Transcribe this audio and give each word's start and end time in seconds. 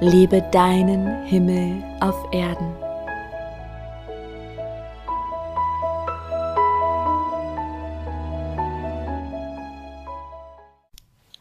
Lebe 0.00 0.42
deinen 0.52 1.24
Himmel 1.24 1.82
auf 2.02 2.30
Erden. 2.30 2.76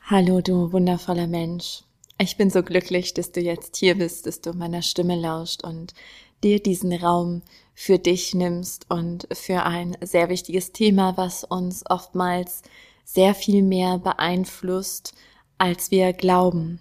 Hallo 0.05 0.39
du 0.39 0.71
wundervoller 0.71 1.27
Mensch. 1.27 1.83
Ich 2.17 2.37
bin 2.37 2.49
so 2.49 2.63
glücklich, 2.63 3.13
dass 3.13 3.33
du 3.33 3.41
jetzt 3.41 3.75
hier 3.75 3.97
bist, 3.97 4.25
dass 4.25 4.39
du 4.39 4.53
meiner 4.53 4.81
Stimme 4.81 5.19
lauscht 5.19 5.65
und 5.65 5.93
dir 6.41 6.63
diesen 6.63 6.93
Raum 6.93 7.41
für 7.73 7.99
dich 7.99 8.33
nimmst 8.33 8.89
und 8.89 9.27
für 9.33 9.63
ein 9.63 9.97
sehr 9.99 10.29
wichtiges 10.29 10.71
Thema, 10.71 11.17
was 11.17 11.43
uns 11.43 11.83
oftmals 11.89 12.61
sehr 13.03 13.35
viel 13.35 13.63
mehr 13.63 13.97
beeinflusst, 13.97 15.13
als 15.57 15.91
wir 15.91 16.13
glauben. 16.13 16.79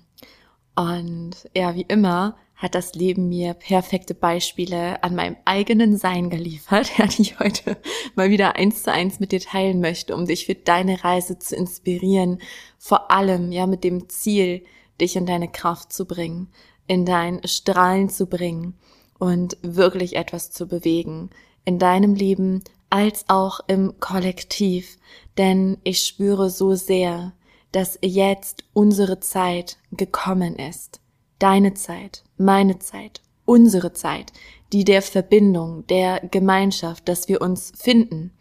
Und 0.77 1.49
ja, 1.55 1.75
wie 1.75 1.87
immer 1.89 2.37
hat 2.57 2.75
das 2.75 2.95
Leben 2.95 3.29
mir 3.29 3.55
perfekte 3.55 4.15
Beispiele 4.15 5.03
an 5.03 5.15
meinem 5.15 5.37
eigenen 5.45 5.97
Sein 5.97 6.31
geliefert, 6.31 6.91
ja, 6.99 7.07
die 7.07 7.23
ich 7.23 7.39
heute 7.39 7.77
mal 8.15 8.31
wieder 8.31 8.57
eins 8.57 8.83
zu 8.83 8.93
eins 8.93 9.21
mit 9.21 9.33
dir 9.33 9.41
teilen 9.41 9.81
möchte, 9.81 10.15
um 10.15 10.27
dich 10.27 10.47
für 10.47 10.55
deine 10.55 11.05
Reise 11.05 11.39
zu 11.39 11.57
inspirieren. 11.57 12.41
Vor 12.79 13.11
allem, 13.11 13.53
ja, 13.53 13.67
mit 13.67 13.85
dem 13.85 14.09
Ziel, 14.09 14.65
dich 15.01 15.17
in 15.17 15.27
deine 15.27 15.49
Kraft 15.49 15.93
zu 15.93 16.07
bringen, 16.07 16.49
in 16.87 17.05
dein 17.05 17.41
Strahlen 17.45 18.09
zu 18.09 18.27
bringen 18.27 18.75
und 19.19 19.57
wirklich 19.63 20.17
etwas 20.17 20.51
zu 20.51 20.67
bewegen 20.67 21.31
in 21.65 21.79
deinem 21.79 22.15
Leben 22.15 22.63
als 22.91 23.25
auch 23.29 23.61
im 23.67 23.99
Kollektiv. 24.01 24.99
Denn 25.39 25.79
ich 25.83 26.07
spüre 26.07 26.51
so 26.51 26.75
sehr, 26.75 27.33
dass 27.75 27.99
jetzt 28.03 28.65
unsere 28.73 29.19
Zeit 29.19 29.79
gekommen 29.91 30.55
ist. 30.55 31.01
Deine 31.41 31.75
Zeit, 31.75 32.23
meine 32.37 32.79
Zeit, 32.79 33.21
unsere 33.45 33.93
Zeit, 33.93 34.33
die 34.73 34.85
der 34.85 35.03
Verbindung, 35.03 35.85
der 35.89 36.21
Gemeinschaft, 36.21 37.09
dass 37.09 37.29
wir 37.29 37.41
uns 37.41 37.73
finden, 37.77 38.33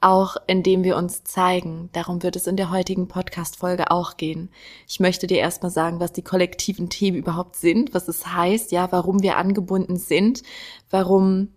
auch 0.00 0.36
indem 0.46 0.84
wir 0.84 0.96
uns 0.96 1.24
zeigen. 1.24 1.90
Darum 1.92 2.22
wird 2.22 2.36
es 2.36 2.46
in 2.46 2.56
der 2.56 2.70
heutigen 2.70 3.08
Podcast-Folge 3.08 3.90
auch 3.90 4.16
gehen. 4.16 4.48
Ich 4.86 5.00
möchte 5.00 5.26
dir 5.26 5.38
erstmal 5.38 5.72
sagen, 5.72 5.98
was 5.98 6.12
die 6.12 6.22
kollektiven 6.22 6.88
Themen 6.88 7.18
überhaupt 7.18 7.56
sind, 7.56 7.94
was 7.94 8.06
es 8.06 8.28
heißt, 8.28 8.70
ja, 8.70 8.92
warum 8.92 9.22
wir 9.22 9.38
angebunden 9.38 9.96
sind, 9.96 10.44
warum 10.88 11.48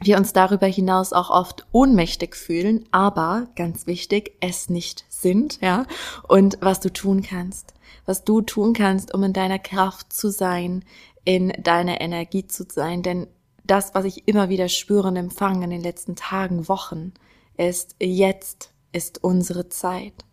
wir 0.00 0.18
uns 0.18 0.34
darüber 0.34 0.66
hinaus 0.66 1.14
auch 1.14 1.30
oft 1.30 1.66
ohnmächtig 1.72 2.36
fühlen, 2.36 2.84
aber 2.90 3.48
ganz 3.56 3.86
wichtig, 3.86 4.36
es 4.40 4.68
nicht 4.68 5.06
sind, 5.24 5.60
ja, 5.60 5.86
und 6.28 6.58
was 6.60 6.78
du 6.78 6.92
tun 6.92 7.22
kannst, 7.22 7.74
was 8.06 8.22
du 8.22 8.42
tun 8.42 8.74
kannst, 8.74 9.12
um 9.12 9.24
in 9.24 9.32
deiner 9.32 9.58
Kraft 9.58 10.12
zu 10.12 10.30
sein, 10.30 10.84
in 11.24 11.52
deiner 11.58 12.00
Energie 12.00 12.46
zu 12.46 12.64
sein, 12.68 13.02
denn 13.02 13.26
das, 13.64 13.94
was 13.94 14.04
ich 14.04 14.28
immer 14.28 14.48
wieder 14.48 14.68
spüre 14.68 15.08
und 15.08 15.16
empfange 15.16 15.64
in 15.64 15.70
den 15.70 15.82
letzten 15.82 16.16
Tagen, 16.16 16.68
Wochen, 16.68 17.12
ist, 17.56 17.96
jetzt 17.98 18.70
ist 18.92 19.24
unsere 19.24 19.68
Zeit. 19.68 20.24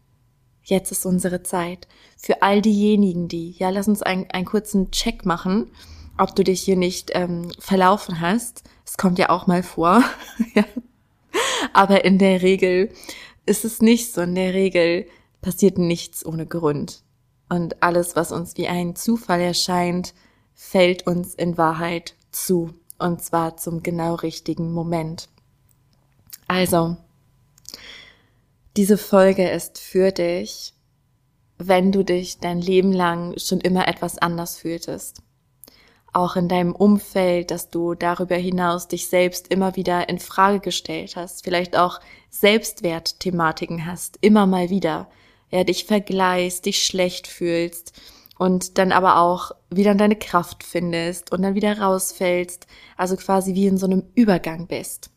Jetzt 0.64 0.92
ist 0.92 1.06
unsere 1.06 1.42
Zeit. 1.42 1.88
Für 2.18 2.42
all 2.42 2.62
diejenigen, 2.62 3.28
die, 3.28 3.52
ja, 3.52 3.70
lass 3.70 3.88
uns 3.88 4.04
einen, 4.04 4.30
einen 4.32 4.46
kurzen 4.46 4.92
Check 4.92 5.26
machen, 5.26 5.72
ob 6.18 6.36
du 6.36 6.44
dich 6.44 6.62
hier 6.62 6.76
nicht 6.76 7.12
ähm, 7.14 7.52
verlaufen 7.58 8.20
hast. 8.20 8.64
Es 8.86 8.98
kommt 8.98 9.18
ja 9.18 9.30
auch 9.30 9.48
mal 9.48 9.64
vor. 9.64 10.04
ja. 10.54 10.66
Aber 11.74 12.04
in 12.04 12.18
der 12.18 12.42
Regel 12.42 12.92
ist 13.46 13.66
es 13.66 13.82
nicht 13.82 14.14
so. 14.14 14.22
In 14.22 14.36
der 14.36 14.54
Regel 14.54 15.08
passiert 15.42 15.78
nichts 15.78 16.26
ohne 16.26 16.46
Grund. 16.46 17.04
Und 17.50 17.82
alles, 17.84 18.16
was 18.16 18.32
uns 18.32 18.56
wie 18.58 18.68
ein 18.68 18.96
Zufall 18.96 19.42
erscheint, 19.42 20.14
fällt 20.54 21.08
uns 21.08 21.34
in 21.36 21.58
Wahrheit 21.58 22.16
zu. 22.32 22.74
Und 22.98 23.24
zwar 23.24 23.58
zum 23.58 23.84
genau 23.84 24.16
richtigen 24.16 24.72
Moment. 24.72 25.28
Also, 26.48 26.98
diese 28.78 28.98
Folge 28.98 29.50
ist 29.50 29.80
für 29.80 30.12
dich, 30.12 30.74
wenn 31.58 31.92
du 31.92 32.04
dich 32.04 32.40
dein 32.40 32.62
Leben 32.62 32.92
lang 32.92 33.38
schon 33.38 33.60
immer 33.60 33.88
etwas 33.88 34.18
anders 34.18 34.58
fühltest 34.58 35.22
auch 36.14 36.36
in 36.36 36.48
deinem 36.48 36.76
Umfeld, 36.76 37.52
dass 37.52 37.70
du 37.70 37.96
darüber 37.96 38.36
hinaus 38.36 38.88
dich 38.88 39.08
selbst 39.08 39.48
immer 39.48 39.76
wieder 39.76 40.10
in 40.10 40.20
Frage 40.20 40.60
gestellt 40.60 41.16
hast, 41.16 41.44
vielleicht 41.44 41.78
auch 41.78 42.00
Selbstwertthematiken 42.30 43.86
hast, 43.86 44.18
immer 44.22 44.46
mal 44.46 44.70
wieder, 44.70 45.10
ja, 45.50 45.64
dich 45.64 45.86
vergleichst, 45.86 46.66
dich 46.66 46.86
schlecht 46.86 47.28
fühlst 47.28 47.94
und 48.38 48.78
dann 48.78 48.92
aber 48.92 49.20
auch 49.20 49.52
wieder 49.70 49.92
in 49.92 49.98
deine 49.98 50.16
Kraft 50.16 50.64
findest 50.64 51.32
und 51.32 51.44
dann 51.44 51.56
wieder 51.56 51.80
rausfällst, 51.80 52.68
also 52.98 53.16
quasi 53.16 53.54
wie 53.54 53.68
in 53.68 53.78
so 53.78 53.86
einem 53.86 54.04
Übergang 54.16 54.68
bist. 54.68 55.12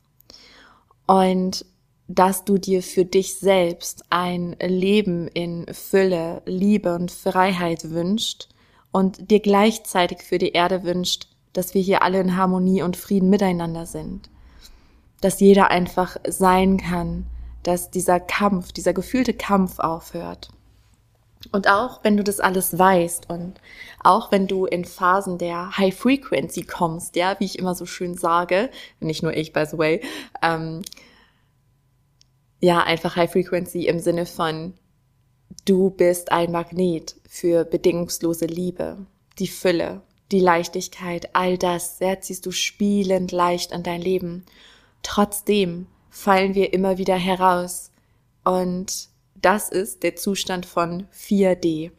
Und 1.07 1.65
dass 2.07 2.45
du 2.45 2.59
dir 2.59 2.83
für 2.83 3.05
dich 3.05 3.39
selbst 3.39 4.05
ein 4.11 4.57
Leben 4.61 5.27
in 5.29 5.67
Fülle, 5.73 6.43
Liebe 6.45 6.95
und 6.95 7.11
Freiheit 7.11 7.91
wünscht 7.91 8.49
und 8.95 9.33
dir 9.33 9.41
gleichzeitig 9.41 10.23
für 10.23 10.39
die 10.39 10.53
Erde 10.53 10.85
wünscht, 10.85 11.27
dass 11.53 11.75
wir 11.75 11.83
hier 11.83 12.03
alle 12.03 12.21
in 12.21 12.37
Harmonie 12.37 12.81
und 12.81 12.97
Frieden 12.97 13.29
miteinander 13.29 13.87
sind. 13.87 14.31
Dass 15.21 15.41
jeder 15.41 15.73
einfach 15.73 16.17
sein 16.29 16.77
kann, 16.77 17.27
dass 17.65 17.91
dieser 17.91 18.21
Kampf, 18.21 18.71
dieser 18.71 18.93
gefühlte 18.93 19.35
Kampf 19.35 19.81
aufhört. 19.81 20.51
Und 21.51 21.69
auch 21.69 22.05
wenn 22.05 22.17
du 22.17 22.23
das 22.23 22.39
alles 22.39 22.79
weißt 22.79 23.29
und 23.31 23.61
auch 24.05 24.31
wenn 24.31 24.47
du 24.47 24.65
in 24.65 24.85
Phasen 24.85 25.39
der 25.39 25.77
High 25.77 25.97
Frequency 25.97 26.63
kommst, 26.63 27.17
ja, 27.17 27.35
wie 27.41 27.47
ich 27.47 27.59
immer 27.59 27.75
so 27.75 27.87
schön 27.87 28.15
sage, 28.15 28.71
nicht 29.01 29.25
nur 29.25 29.37
ich, 29.37 29.53
by 29.53 29.67
the 29.67 29.77
way, 29.77 30.03
ähm, 30.41 30.83
ja, 32.61 32.81
einfach 32.85 33.17
High 33.17 33.33
Frequency 33.33 33.89
im 33.89 33.99
Sinne 33.99 34.25
von 34.25 34.75
Du 35.65 35.91
bist 35.91 36.33
ein 36.33 36.53
Magnet 36.53 37.17
für 37.29 37.65
bedingungslose 37.65 38.47
Liebe, 38.47 39.07
die 39.39 39.49
Fülle, 39.49 40.03
die 40.31 40.41
Leichtigkeit, 40.41 41.35
all 41.35 41.59
das, 41.59 41.99
ziehst 42.21 42.45
du 42.45 42.51
spielend 42.51 43.33
leicht 43.33 43.73
an 43.73 43.83
dein 43.83 44.01
Leben. 44.01 44.45
Trotzdem 45.03 45.87
fallen 46.11 46.55
wir 46.55 46.73
immer 46.73 46.99
wieder 46.99 47.17
heraus. 47.17 47.91
Und 48.45 49.09
das 49.35 49.69
ist 49.69 50.03
der 50.03 50.17
Zustand 50.17 50.67
von 50.67 51.07
4D. 51.13 51.91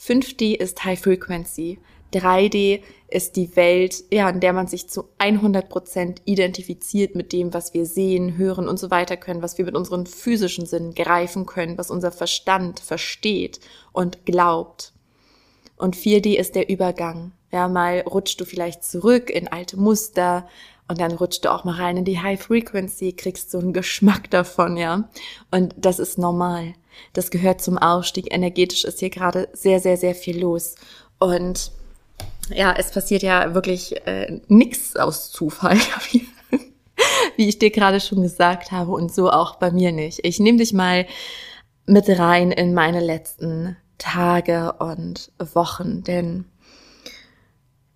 5D 0.00 0.54
ist 0.54 0.84
High 0.84 1.00
Frequency. 1.00 1.78
3D 2.12 2.82
ist 3.08 3.36
die 3.36 3.54
Welt, 3.56 4.04
ja, 4.10 4.28
in 4.28 4.40
der 4.40 4.52
man 4.52 4.66
sich 4.66 4.88
zu 4.88 5.08
100 5.18 5.68
Prozent 5.68 6.22
identifiziert 6.24 7.14
mit 7.14 7.32
dem, 7.32 7.54
was 7.54 7.74
wir 7.74 7.86
sehen, 7.86 8.36
hören 8.36 8.68
und 8.68 8.78
so 8.78 8.90
weiter 8.90 9.16
können, 9.16 9.42
was 9.42 9.58
wir 9.58 9.64
mit 9.64 9.76
unseren 9.76 10.06
physischen 10.06 10.66
Sinnen 10.66 10.94
greifen 10.94 11.46
können, 11.46 11.78
was 11.78 11.90
unser 11.90 12.12
Verstand 12.12 12.80
versteht 12.80 13.60
und 13.92 14.26
glaubt. 14.26 14.92
Und 15.76 15.96
4D 15.96 16.36
ist 16.36 16.54
der 16.54 16.68
Übergang. 16.68 17.32
Ja, 17.52 17.68
mal 17.68 18.00
rutschst 18.00 18.40
du 18.40 18.44
vielleicht 18.44 18.82
zurück 18.84 19.30
in 19.30 19.48
alte 19.48 19.76
Muster 19.76 20.48
und 20.88 21.00
dann 21.00 21.12
rutschst 21.12 21.44
du 21.44 21.52
auch 21.52 21.64
mal 21.64 21.76
rein 21.76 21.96
in 21.96 22.04
die 22.04 22.20
High 22.20 22.40
Frequency, 22.40 23.12
kriegst 23.12 23.50
so 23.50 23.58
einen 23.58 23.72
Geschmack 23.72 24.30
davon, 24.30 24.76
ja. 24.76 25.08
Und 25.50 25.74
das 25.76 25.98
ist 25.98 26.18
normal. 26.18 26.74
Das 27.12 27.30
gehört 27.30 27.60
zum 27.60 27.78
Aufstieg. 27.78 28.32
Energetisch 28.32 28.84
ist 28.84 29.00
hier 29.00 29.10
gerade 29.10 29.48
sehr, 29.52 29.80
sehr, 29.80 29.96
sehr 29.96 30.14
viel 30.14 30.40
los. 30.40 30.76
Und 31.18 31.72
ja, 32.50 32.74
es 32.76 32.90
passiert 32.90 33.22
ja 33.22 33.54
wirklich 33.54 34.06
äh, 34.06 34.40
nichts 34.48 34.96
aus 34.96 35.30
Zufall, 35.30 35.78
wie 37.36 37.48
ich 37.48 37.58
dir 37.58 37.70
gerade 37.70 38.00
schon 38.00 38.22
gesagt 38.22 38.72
habe 38.72 38.92
und 38.92 39.12
so 39.12 39.30
auch 39.30 39.56
bei 39.56 39.70
mir 39.70 39.92
nicht. 39.92 40.20
Ich 40.22 40.38
nehme 40.38 40.58
dich 40.58 40.72
mal 40.72 41.06
mit 41.86 42.08
rein 42.08 42.52
in 42.52 42.74
meine 42.74 43.00
letzten 43.00 43.76
Tage 43.98 44.74
und 44.74 45.32
Wochen, 45.38 46.02
denn 46.02 46.44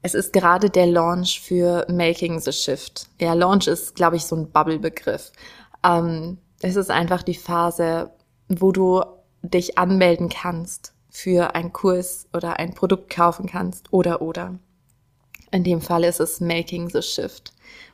es 0.02 0.14
ist 0.14 0.32
gerade 0.32 0.70
der 0.70 0.86
Launch 0.86 1.40
für 1.40 1.86
Making 1.90 2.40
the 2.40 2.52
Shift. 2.52 3.08
Ja, 3.20 3.34
Launch 3.34 3.66
ist, 3.66 3.94
glaube 3.94 4.16
ich, 4.16 4.24
so 4.24 4.36
ein 4.36 4.50
Bubble-Begriff. 4.50 5.30
Ähm, 5.84 6.38
es 6.62 6.76
ist 6.76 6.90
einfach 6.90 7.22
die 7.22 7.34
Phase, 7.34 8.10
wo 8.48 8.72
du 8.72 9.02
dich 9.42 9.76
anmelden 9.76 10.28
kannst 10.28 10.94
für 11.10 11.54
einen 11.54 11.72
Kurs 11.72 12.26
oder 12.32 12.58
ein 12.58 12.74
Produkt 12.74 13.10
kaufen 13.10 13.46
kannst 13.46 13.92
oder 13.92 14.22
oder. 14.22 14.58
In 15.52 15.64
dem 15.64 15.80
Fall 15.80 16.04
ist 16.04 16.20
es 16.20 16.40
Making 16.40 16.88
the 16.90 17.02
Shift, 17.02 17.52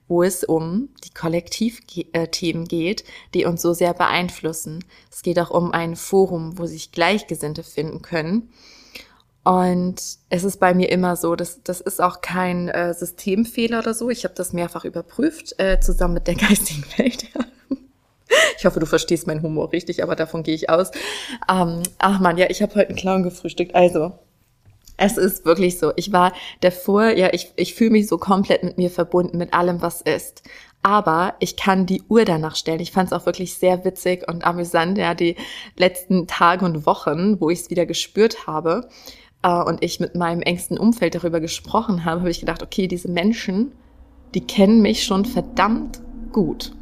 wo 0.08 0.22
es 0.22 0.44
um 0.44 0.90
die 1.04 1.14
Kollektivthemen 1.14 2.68
geht, 2.68 3.04
die 3.32 3.46
uns 3.46 3.62
so 3.62 3.72
sehr 3.72 3.94
beeinflussen. 3.94 4.84
Es 5.10 5.22
geht 5.22 5.38
auch 5.38 5.50
um 5.50 5.72
ein 5.72 5.96
Forum, 5.96 6.58
wo 6.58 6.66
sich 6.66 6.92
Gleichgesinnte 6.92 7.62
finden 7.62 8.02
können. 8.02 8.50
Und 9.42 10.02
es 10.28 10.44
ist 10.44 10.58
bei 10.58 10.74
mir 10.74 10.90
immer 10.90 11.16
so, 11.16 11.36
dass 11.36 11.62
das 11.62 11.80
ist 11.80 12.02
auch 12.02 12.20
kein 12.20 12.68
äh, 12.68 12.92
Systemfehler 12.92 13.78
oder 13.78 13.94
so. 13.94 14.10
Ich 14.10 14.24
habe 14.24 14.34
das 14.34 14.52
mehrfach 14.52 14.84
überprüft, 14.84 15.54
äh, 15.58 15.80
zusammen 15.80 16.14
mit 16.14 16.26
der 16.26 16.34
geistigen 16.34 16.84
Welt. 16.96 17.26
Ich 18.58 18.64
hoffe, 18.64 18.80
du 18.80 18.86
verstehst 18.86 19.26
meinen 19.26 19.42
Humor 19.42 19.72
richtig, 19.72 20.02
aber 20.02 20.16
davon 20.16 20.42
gehe 20.42 20.54
ich 20.54 20.70
aus. 20.70 20.90
Ähm, 21.50 21.82
ach 21.98 22.20
man, 22.20 22.36
ja, 22.36 22.46
ich 22.48 22.62
habe 22.62 22.74
heute 22.74 22.88
einen 22.88 22.98
Clown 22.98 23.22
gefrühstückt. 23.22 23.74
Also, 23.74 24.12
es 24.96 25.16
ist 25.16 25.44
wirklich 25.44 25.78
so. 25.78 25.92
Ich 25.96 26.12
war 26.12 26.32
davor, 26.60 27.10
ja, 27.10 27.32
ich, 27.32 27.52
ich 27.56 27.74
fühle 27.74 27.90
mich 27.90 28.06
so 28.06 28.18
komplett 28.18 28.64
mit 28.64 28.78
mir 28.78 28.90
verbunden, 28.90 29.38
mit 29.38 29.52
allem, 29.52 29.82
was 29.82 30.00
ist. 30.00 30.42
Aber 30.82 31.34
ich 31.40 31.56
kann 31.56 31.86
die 31.86 32.02
Uhr 32.08 32.24
danach 32.24 32.56
stellen. 32.56 32.80
Ich 32.80 32.92
fand 32.92 33.08
es 33.08 33.12
auch 33.12 33.26
wirklich 33.26 33.54
sehr 33.54 33.84
witzig 33.84 34.26
und 34.28 34.46
amüsant, 34.46 34.96
ja, 34.98 35.14
die 35.14 35.36
letzten 35.76 36.26
Tage 36.26 36.64
und 36.64 36.86
Wochen, 36.86 37.40
wo 37.40 37.50
ich 37.50 37.60
es 37.60 37.70
wieder 37.70 37.86
gespürt 37.86 38.46
habe 38.46 38.88
äh, 39.42 39.48
und 39.48 39.82
ich 39.82 40.00
mit 40.00 40.14
meinem 40.14 40.42
engsten 40.42 40.78
Umfeld 40.78 41.14
darüber 41.14 41.40
gesprochen 41.40 42.04
habe, 42.04 42.20
habe 42.20 42.30
ich 42.30 42.40
gedacht, 42.40 42.62
okay, 42.62 42.86
diese 42.86 43.10
Menschen, 43.10 43.72
die 44.34 44.46
kennen 44.46 44.80
mich 44.80 45.04
schon 45.04 45.24
verdammt 45.24 46.00
gut. 46.32 46.72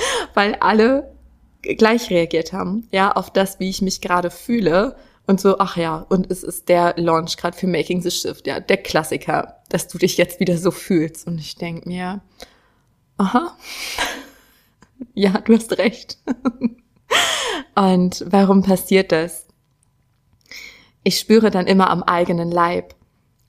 Weil 0.34 0.56
alle 0.56 1.14
gleich 1.62 2.10
reagiert 2.10 2.52
haben, 2.52 2.88
ja, 2.90 3.12
auf 3.12 3.30
das, 3.30 3.60
wie 3.60 3.68
ich 3.68 3.82
mich 3.82 4.00
gerade 4.00 4.30
fühle 4.30 4.96
und 5.26 5.40
so, 5.40 5.58
ach 5.58 5.76
ja, 5.76 6.06
und 6.08 6.30
es 6.30 6.42
ist 6.42 6.68
der 6.68 6.94
Launch 6.96 7.36
gerade 7.36 7.56
für 7.56 7.66
Making 7.66 8.02
the 8.02 8.10
Shift, 8.10 8.46
ja, 8.46 8.60
der 8.60 8.78
Klassiker, 8.78 9.60
dass 9.68 9.88
du 9.88 9.98
dich 9.98 10.16
jetzt 10.16 10.40
wieder 10.40 10.58
so 10.58 10.70
fühlst. 10.70 11.26
Und 11.26 11.38
ich 11.38 11.54
denk 11.54 11.86
mir, 11.86 12.20
aha, 13.16 13.56
ja, 15.14 15.30
du 15.40 15.54
hast 15.54 15.78
recht. 15.78 16.18
und 17.76 18.24
warum 18.26 18.62
passiert 18.62 19.12
das? 19.12 19.46
Ich 21.04 21.18
spüre 21.18 21.50
dann 21.50 21.66
immer 21.66 21.90
am 21.90 22.02
eigenen 22.02 22.50
Leib, 22.50 22.94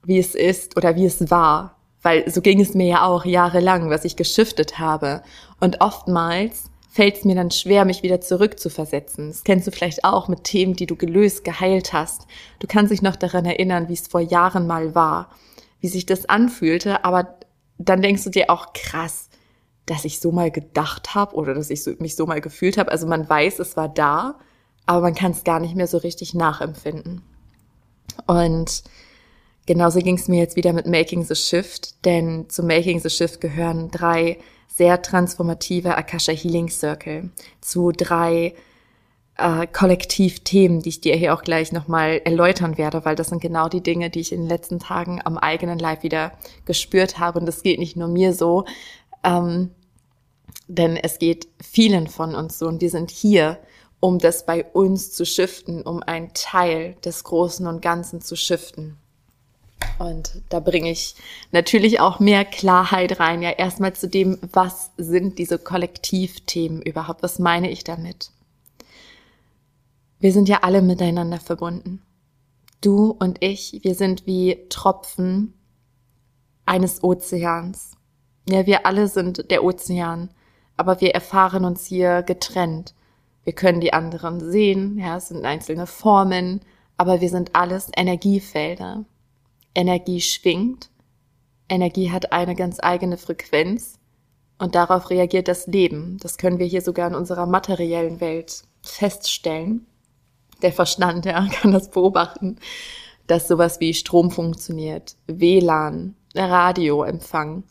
wie 0.04 0.20
es 0.20 0.36
ist 0.36 0.78
oder 0.78 0.96
wie 0.96 1.06
es 1.06 1.32
war, 1.32 1.81
weil 2.02 2.30
so 2.30 2.42
ging 2.42 2.60
es 2.60 2.74
mir 2.74 2.88
ja 2.88 3.06
auch 3.06 3.26
jahrelang, 3.26 3.90
was 3.90 4.06
ich 4.06 4.16
geschiftet 4.16 4.80
habe. 4.80 5.22
Und 5.60 5.82
oftmals 5.82 6.72
fällt 6.90 7.18
es 7.18 7.26
mir 7.26 7.36
dann 7.36 7.52
schwer, 7.52 7.86
mich 7.86 8.04
wieder 8.04 8.20
zurückzuversetzen. 8.20 9.30
Das 9.30 9.44
kennst 9.44 9.68
du 9.68 9.72
vielleicht 9.72 10.04
auch 10.04 10.28
mit 10.28 10.44
Themen, 10.44 10.76
die 10.76 10.88
du 10.88 10.96
gelöst, 10.96 11.44
geheilt 11.44 11.94
hast. 11.94 12.28
Du 12.60 12.68
kannst 12.68 12.92
dich 12.92 13.02
noch 13.02 13.16
daran 13.16 13.46
erinnern, 13.46 13.88
wie 13.88 13.94
es 13.94 14.08
vor 14.08 14.20
Jahren 14.20 14.68
mal 14.68 14.94
war, 14.94 15.30
wie 15.80 15.88
sich 15.88 16.06
das 16.06 16.28
anfühlte, 16.28 17.06
aber 17.06 17.36
dann 17.78 18.02
denkst 18.02 18.24
du 18.26 18.30
dir 18.30 18.50
auch 18.50 18.74
krass, 18.74 19.30
dass 19.86 20.06
ich 20.06 20.20
so 20.20 20.32
mal 20.32 20.52
gedacht 20.52 21.16
habe 21.16 21.36
oder 21.36 21.54
dass 21.54 21.70
ich 21.70 21.84
so, 21.84 21.92
mich 22.00 22.16
so 22.16 22.26
mal 22.26 22.42
gefühlt 22.42 22.78
habe. 22.78 22.92
Also 22.92 23.08
man 23.08 23.28
weiß, 23.28 23.60
es 23.60 23.78
war 23.78 23.90
da, 23.90 24.36
aber 24.86 25.02
man 25.02 25.16
kann 25.16 25.32
es 25.32 25.44
gar 25.44 25.60
nicht 25.60 25.76
mehr 25.76 25.88
so 25.88 25.98
richtig 25.98 26.34
nachempfinden. 26.34 27.22
Und 28.28 28.84
genauso 29.66 30.00
ging 30.00 30.18
es 30.18 30.28
mir 30.28 30.40
jetzt 30.40 30.56
wieder 30.56 30.74
mit 30.74 30.88
Making 30.88 31.24
the 31.24 31.36
Shift, 31.36 32.06
denn 32.06 32.50
zu 32.50 32.64
Making 32.64 33.00
the 33.00 33.10
Shift 33.10 33.42
gehören 33.42 33.92
drei 33.92 34.38
sehr 34.68 35.02
transformative 35.02 35.96
Akasha 35.96 36.32
Healing 36.32 36.70
Circle 36.70 37.30
zu 37.60 37.92
drei 37.92 38.56
äh, 39.38 39.68
Kollektivthemen, 39.68 40.82
die 40.82 40.90
ich 40.90 41.02
dir 41.02 41.16
hier 41.16 41.34
auch 41.34 41.44
gleich 41.44 41.72
nochmal 41.72 42.22
erläutern 42.24 42.78
werde, 42.78 43.04
weil 43.06 43.16
das 43.16 43.30
sind 43.30 43.42
genau 43.42 43.68
die 43.68 43.82
Dinge, 43.82 44.10
die 44.10 44.20
ich 44.20 44.32
in 44.32 44.42
den 44.42 44.50
letzten 44.50 44.80
Tagen 44.80 45.22
am 45.24 45.38
eigenen 45.38 45.80
Leib 45.80 46.04
wieder 46.04 46.34
gespürt 46.66 47.20
habe. 47.20 47.40
Und 47.40 47.46
das 47.46 47.64
geht 47.64 47.80
nicht 47.80 47.98
nur 47.98 48.08
mir 48.08 48.34
so, 48.34 48.66
ähm, 49.24 49.72
denn 50.68 50.96
es 50.96 51.20
geht 51.20 51.48
vielen 51.62 52.08
von 52.08 52.36
uns 52.36 52.60
so. 52.60 52.68
Und 52.68 52.82
wir 52.82 52.90
sind 52.90 53.12
hier, 53.12 53.60
um 54.00 54.20
das 54.20 54.46
bei 54.46 54.66
uns 54.66 55.12
zu 55.12 55.26
shiften, 55.26 55.82
um 55.82 56.02
einen 56.02 56.32
Teil 56.34 56.96
des 57.04 57.24
Großen 57.24 57.68
und 57.68 57.82
Ganzen 57.82 58.22
zu 58.22 58.36
shiften. 58.36 58.98
Und 60.00 60.42
da 60.50 60.60
bringe 60.60 60.90
ich 60.90 61.16
natürlich 61.52 62.00
auch 62.00 62.20
mehr 62.20 62.46
Klarheit 62.46 63.20
rein. 63.20 63.42
Ja, 63.42 63.52
erstmal 63.52 63.94
zu 63.94 64.08
dem, 64.08 64.40
was 64.52 64.92
sind 64.98 65.38
diese 65.38 65.60
Kollektivthemen 65.60 66.82
überhaupt? 66.82 67.24
Was 67.24 67.40
meine 67.40 67.70
ich 67.70 67.84
damit? 67.84 68.32
Wir 70.20 70.32
sind 70.32 70.50
ja 70.50 70.60
alle 70.62 70.82
miteinander 70.82 71.40
verbunden. 71.40 72.02
Du 72.82 73.16
und 73.20 73.44
ich, 73.44 73.80
wir 73.84 73.96
sind 73.96 74.26
wie 74.26 74.58
Tropfen 74.70 75.54
eines 76.66 77.04
Ozeans. 77.04 77.92
Ja, 78.50 78.66
wir 78.66 78.86
alle 78.86 79.08
sind 79.08 79.52
der 79.52 79.64
Ozean, 79.64 80.30
aber 80.78 81.02
wir 81.02 81.14
erfahren 81.14 81.66
uns 81.66 81.86
hier 81.86 82.24
getrennt. 82.24 82.96
Wir 83.44 83.54
können 83.54 83.82
die 83.82 83.94
anderen 83.94 84.40
sehen, 84.40 84.98
ja, 84.98 85.18
es 85.18 85.30
sind 85.30 85.46
einzelne 85.46 85.88
Formen, 85.88 86.62
aber 86.98 87.22
wir 87.22 87.30
sind 87.30 87.56
alles 87.56 87.90
Energiefelder. 87.96 89.06
Energie 89.76 90.22
schwingt. 90.22 90.90
Energie 91.70 92.12
hat 92.12 92.32
eine 92.34 92.56
ganz 92.56 92.80
eigene 92.82 93.18
Frequenz 93.18 94.00
und 94.58 94.76
darauf 94.76 95.10
reagiert 95.10 95.48
das 95.48 95.68
Leben. 95.68 96.18
Das 96.22 96.38
können 96.38 96.60
wir 96.60 96.66
hier 96.66 96.82
sogar 96.82 97.08
in 97.08 97.16
unserer 97.16 97.46
materiellen 97.46 98.20
Welt 98.20 98.64
feststellen. 98.84 99.88
Der 100.62 100.74
Verstand, 100.74 101.26
ja, 101.26 101.48
kann 101.52 101.72
das 101.72 101.90
beobachten, 101.90 102.58
dass 103.28 103.48
sowas 103.48 103.80
wie 103.80 103.94
Strom 103.94 104.32
funktioniert, 104.32 105.16
WLAN, 105.28 106.16
Radioempfang, 106.36 107.64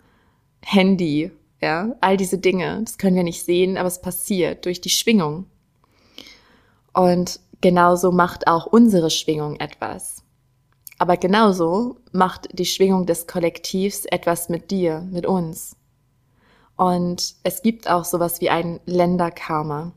Handy, 0.62 1.30
ja, 1.60 1.94
all 2.00 2.16
diese 2.16 2.38
Dinge, 2.38 2.80
das 2.84 2.96
können 2.96 3.16
wir 3.16 3.22
nicht 3.22 3.44
sehen, 3.44 3.76
aber 3.76 3.88
es 3.88 4.00
passiert 4.00 4.64
durch 4.64 4.80
die 4.80 4.90
Schwingung. 4.90 5.46
Und 6.92 7.40
genauso 7.60 8.10
macht 8.12 8.46
auch 8.46 8.66
unsere 8.66 9.10
Schwingung 9.10 9.56
etwas. 9.60 10.24
Aber 11.00 11.16
genauso 11.16 11.96
macht 12.12 12.50
die 12.52 12.66
Schwingung 12.66 13.06
des 13.06 13.26
Kollektivs 13.26 14.04
etwas 14.04 14.50
mit 14.50 14.70
dir, 14.70 15.00
mit 15.10 15.24
uns. 15.24 15.74
Und 16.76 17.36
es 17.42 17.62
gibt 17.62 17.88
auch 17.88 18.04
sowas 18.04 18.42
wie 18.42 18.50
ein 18.50 18.80
Länderkarma. 18.84 19.92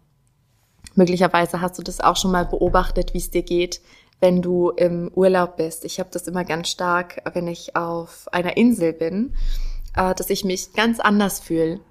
Möglicherweise 0.96 1.60
hast 1.60 1.78
du 1.78 1.84
das 1.84 2.00
auch 2.00 2.16
schon 2.16 2.32
mal 2.32 2.46
beobachtet, 2.46 3.14
wie 3.14 3.18
es 3.18 3.30
dir 3.30 3.44
geht, 3.44 3.82
wenn 4.22 4.42
du 4.42 4.70
im 4.70 5.12
Urlaub 5.14 5.58
bist. 5.58 5.84
Ich 5.84 6.00
habe 6.00 6.10
das 6.10 6.26
immer 6.26 6.46
ganz 6.46 6.70
stark, 6.70 7.22
wenn 7.34 7.50
ich 7.50 7.76
auf 7.76 8.30
einer 8.32 8.56
Insel 8.56 8.94
bin, 8.94 9.36
äh, 9.98 10.16
dass 10.16 10.30
ich 10.30 10.46
mich 10.46 10.72
ganz 10.72 11.02
anders 11.02 11.42
fühle. 11.42 11.82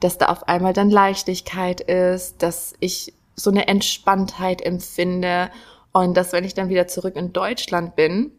Dass 0.00 0.18
da 0.18 0.26
auf 0.26 0.48
einmal 0.48 0.72
dann 0.72 0.90
Leichtigkeit 0.90 1.80
ist, 1.80 2.42
dass 2.42 2.74
ich 2.80 3.14
so 3.36 3.50
eine 3.50 3.68
Entspanntheit 3.68 4.62
empfinde 4.62 5.48
und 5.92 6.16
dass 6.16 6.32
wenn 6.32 6.42
ich 6.42 6.54
dann 6.54 6.70
wieder 6.70 6.88
zurück 6.88 7.14
in 7.14 7.32
Deutschland 7.32 7.94
bin, 7.94 8.32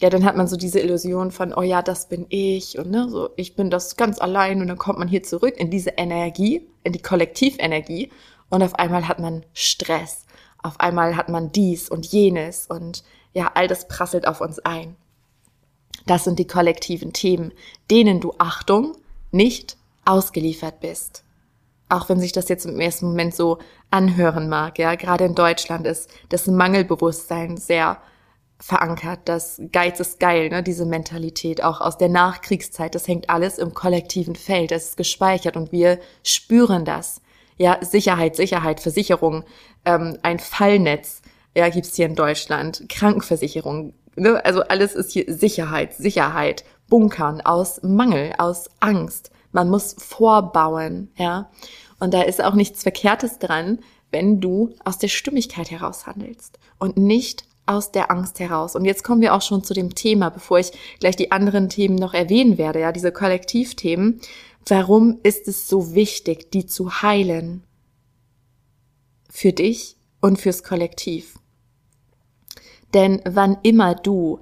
ja, 0.00 0.08
dann 0.08 0.24
hat 0.24 0.36
man 0.36 0.48
so 0.48 0.56
diese 0.56 0.80
Illusion 0.80 1.30
von, 1.30 1.52
oh 1.54 1.62
ja, 1.62 1.82
das 1.82 2.08
bin 2.08 2.24
ich 2.30 2.78
und 2.78 2.90
ne, 2.90 3.08
so, 3.10 3.30
ich 3.36 3.54
bin 3.54 3.70
das 3.70 3.96
ganz 3.96 4.18
allein 4.18 4.60
und 4.62 4.68
dann 4.68 4.78
kommt 4.78 4.98
man 4.98 5.08
hier 5.08 5.22
zurück 5.22 5.54
in 5.58 5.70
diese 5.70 5.90
Energie, 5.90 6.66
in 6.84 6.92
die 6.92 7.02
Kollektivenergie 7.02 8.10
und 8.48 8.62
auf 8.62 8.74
einmal 8.76 9.08
hat 9.08 9.18
man 9.18 9.44
Stress, 9.52 10.24
auf 10.62 10.80
einmal 10.80 11.16
hat 11.16 11.28
man 11.28 11.52
dies 11.52 11.90
und 11.90 12.06
jenes 12.06 12.66
und 12.66 13.04
ja, 13.34 13.52
all 13.54 13.68
das 13.68 13.88
prasselt 13.88 14.26
auf 14.26 14.40
uns 14.40 14.58
ein. 14.60 14.96
Das 16.06 16.24
sind 16.24 16.38
die 16.38 16.46
kollektiven 16.46 17.12
Themen, 17.12 17.52
denen 17.90 18.20
du 18.20 18.32
Achtung 18.38 18.96
nicht 19.30 19.76
ausgeliefert 20.06 20.80
bist. 20.80 21.24
Auch 21.90 22.08
wenn 22.08 22.20
sich 22.20 22.32
das 22.32 22.48
jetzt 22.48 22.64
im 22.64 22.80
ersten 22.80 23.06
Moment 23.06 23.34
so 23.34 23.58
anhören 23.90 24.48
mag, 24.48 24.78
ja, 24.78 24.94
gerade 24.94 25.24
in 25.24 25.34
Deutschland 25.34 25.86
ist 25.86 26.08
das 26.30 26.46
Mangelbewusstsein 26.46 27.58
sehr 27.58 28.00
verankert. 28.60 29.20
Das 29.24 29.60
Geiz 29.72 30.00
ist 30.00 30.20
geil, 30.20 30.50
ne? 30.50 30.62
diese 30.62 30.86
Mentalität 30.86 31.64
auch 31.64 31.80
aus 31.80 31.98
der 31.98 32.08
Nachkriegszeit. 32.08 32.94
Das 32.94 33.08
hängt 33.08 33.30
alles 33.30 33.58
im 33.58 33.74
kollektiven 33.74 34.36
Feld. 34.36 34.70
Das 34.70 34.90
ist 34.90 34.96
gespeichert 34.96 35.56
und 35.56 35.72
wir 35.72 35.98
spüren 36.22 36.84
das. 36.84 37.22
Ja, 37.56 37.78
Sicherheit, 37.82 38.36
Sicherheit, 38.36 38.80
Versicherung, 38.80 39.44
ähm, 39.84 40.18
ein 40.22 40.38
Fallnetz, 40.38 41.20
ja, 41.54 41.68
gibt's 41.68 41.96
hier 41.96 42.06
in 42.06 42.14
Deutschland, 42.14 42.86
Krankenversicherung, 42.88 43.92
ne? 44.16 44.42
also 44.44 44.62
alles 44.62 44.94
ist 44.94 45.12
hier 45.12 45.24
Sicherheit, 45.28 45.94
Sicherheit, 45.94 46.64
Bunkern 46.88 47.40
aus 47.42 47.82
Mangel, 47.82 48.32
aus 48.38 48.70
Angst. 48.80 49.30
Man 49.52 49.68
muss 49.68 49.94
vorbauen, 49.98 51.10
ja. 51.16 51.50
Und 51.98 52.14
da 52.14 52.22
ist 52.22 52.42
auch 52.42 52.54
nichts 52.54 52.82
Verkehrtes 52.82 53.38
dran, 53.38 53.80
wenn 54.10 54.40
du 54.40 54.74
aus 54.84 54.98
der 54.98 55.08
Stimmigkeit 55.08 55.70
heraus 55.70 56.06
handelst 56.06 56.58
und 56.78 56.96
nicht 56.96 57.44
aus 57.70 57.92
der 57.92 58.10
Angst 58.10 58.40
heraus. 58.40 58.74
Und 58.74 58.84
jetzt 58.84 59.04
kommen 59.04 59.20
wir 59.20 59.34
auch 59.34 59.42
schon 59.42 59.64
zu 59.64 59.74
dem 59.74 59.94
Thema, 59.94 60.30
bevor 60.30 60.58
ich 60.58 60.72
gleich 60.98 61.16
die 61.16 61.32
anderen 61.32 61.68
Themen 61.68 61.94
noch 61.94 62.14
erwähnen 62.14 62.58
werde, 62.58 62.80
ja, 62.80 62.92
diese 62.92 63.12
Kollektivthemen. 63.12 64.20
Warum 64.66 65.20
ist 65.22 65.48
es 65.48 65.68
so 65.68 65.94
wichtig, 65.94 66.50
die 66.50 66.66
zu 66.66 67.02
heilen? 67.02 67.62
Für 69.30 69.52
dich 69.52 69.96
und 70.20 70.38
fürs 70.38 70.62
Kollektiv. 70.62 71.38
Denn 72.92 73.22
wann 73.24 73.56
immer 73.62 73.94
du 73.94 74.40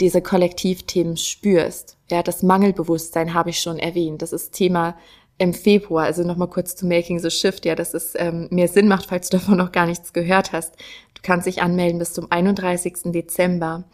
diese 0.00 0.22
Kollektivthemen 0.22 1.16
spürst. 1.16 1.98
Ja, 2.10 2.22
das 2.22 2.42
Mangelbewusstsein 2.42 3.34
habe 3.34 3.50
ich 3.50 3.60
schon 3.60 3.78
erwähnt. 3.78 4.22
Das 4.22 4.32
ist 4.32 4.52
Thema 4.52 4.96
im 5.38 5.54
Februar, 5.54 6.04
also 6.04 6.22
nochmal 6.22 6.48
kurz 6.48 6.76
zu 6.76 6.86
Making 6.86 7.18
the 7.18 7.30
Shift, 7.30 7.64
ja, 7.64 7.74
dass 7.74 7.94
es 7.94 8.14
ähm, 8.16 8.48
mehr 8.50 8.68
Sinn 8.68 8.88
macht, 8.88 9.06
falls 9.06 9.30
du 9.30 9.38
davon 9.38 9.56
noch 9.56 9.72
gar 9.72 9.86
nichts 9.86 10.12
gehört 10.12 10.52
hast. 10.52 10.74
Du 11.20 11.26
kannst 11.26 11.46
dich 11.46 11.60
anmelden 11.60 11.98
bis 11.98 12.14
zum 12.14 12.30
31. 12.32 13.12
Dezember. 13.12 13.84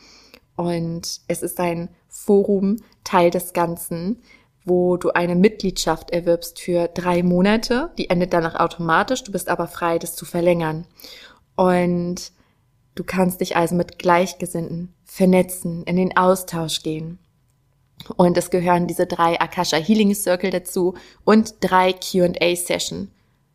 Und 0.55 1.21
es 1.27 1.43
ist 1.43 1.59
ein 1.59 1.89
Forum, 2.09 2.77
Teil 3.03 3.31
des 3.31 3.53
Ganzen, 3.53 4.23
wo 4.65 4.97
du 4.97 5.11
eine 5.11 5.35
Mitgliedschaft 5.35 6.13
erwirbst 6.13 6.61
für 6.61 6.87
drei 6.87 7.25
Monate. 7.25 7.91
Die 7.99 8.11
endet 8.11 8.33
danach 8.33 8.55
automatisch. 8.55 9.25
Du 9.25 9.33
bist 9.33 9.49
aber 9.49 9.67
frei, 9.67 9.99
das 9.99 10.15
zu 10.15 10.25
verlängern. 10.25 10.87
Und 11.57 12.31
du 12.95 13.03
kannst 13.03 13.41
dich 13.41 13.57
also 13.57 13.75
mit 13.75 13.99
Gleichgesinnten 13.99 14.95
vernetzen, 15.05 15.83
in 15.83 15.97
den 15.97 16.17
Austausch 16.17 16.85
gehen. 16.85 17.19
Und 18.17 18.39
es 18.39 18.51
gehören 18.51 18.87
diese 18.87 19.07
drei 19.07 19.41
Akasha 19.41 19.79
Healing 19.79 20.15
Circle 20.15 20.51
dazu 20.51 20.95
und 21.25 21.55
drei 21.61 21.93
Q&A 21.93 22.55
Session 22.55 23.11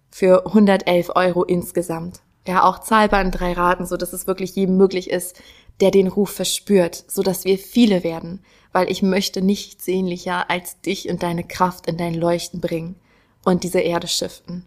für 0.10 0.46
111 0.46 1.12
Euro 1.16 1.44
insgesamt. 1.44 2.22
Ja, 2.48 2.64
auch 2.64 2.80
zahlbar 2.80 3.22
in 3.22 3.32
drei 3.32 3.54
Raten, 3.54 3.86
so 3.86 3.98
dass 3.98 4.14
es 4.14 4.28
wirklich 4.28 4.56
jedem 4.56 4.78
möglich 4.78 5.10
ist, 5.10 5.40
der 5.80 5.92
den 5.92 6.08
Ruf 6.08 6.32
verspürt, 6.32 7.06
so 7.08 7.24
dass 7.24 7.46
wir 7.46 7.58
viele 7.58 8.04
werden, 8.04 8.42
weil 8.72 8.90
ich 8.90 9.02
möchte 9.02 9.42
nichts 9.42 9.86
sehnlicher 9.86 10.50
als 10.50 10.80
dich 10.82 11.10
und 11.10 11.24
deine 11.24 11.44
Kraft 11.44 11.88
in 11.88 11.98
dein 11.98 12.14
Leuchten 12.14 12.62
bringen 12.62 12.96
und 13.44 13.64
diese 13.64 13.80
Erde 13.80 14.08
shiften. 14.08 14.66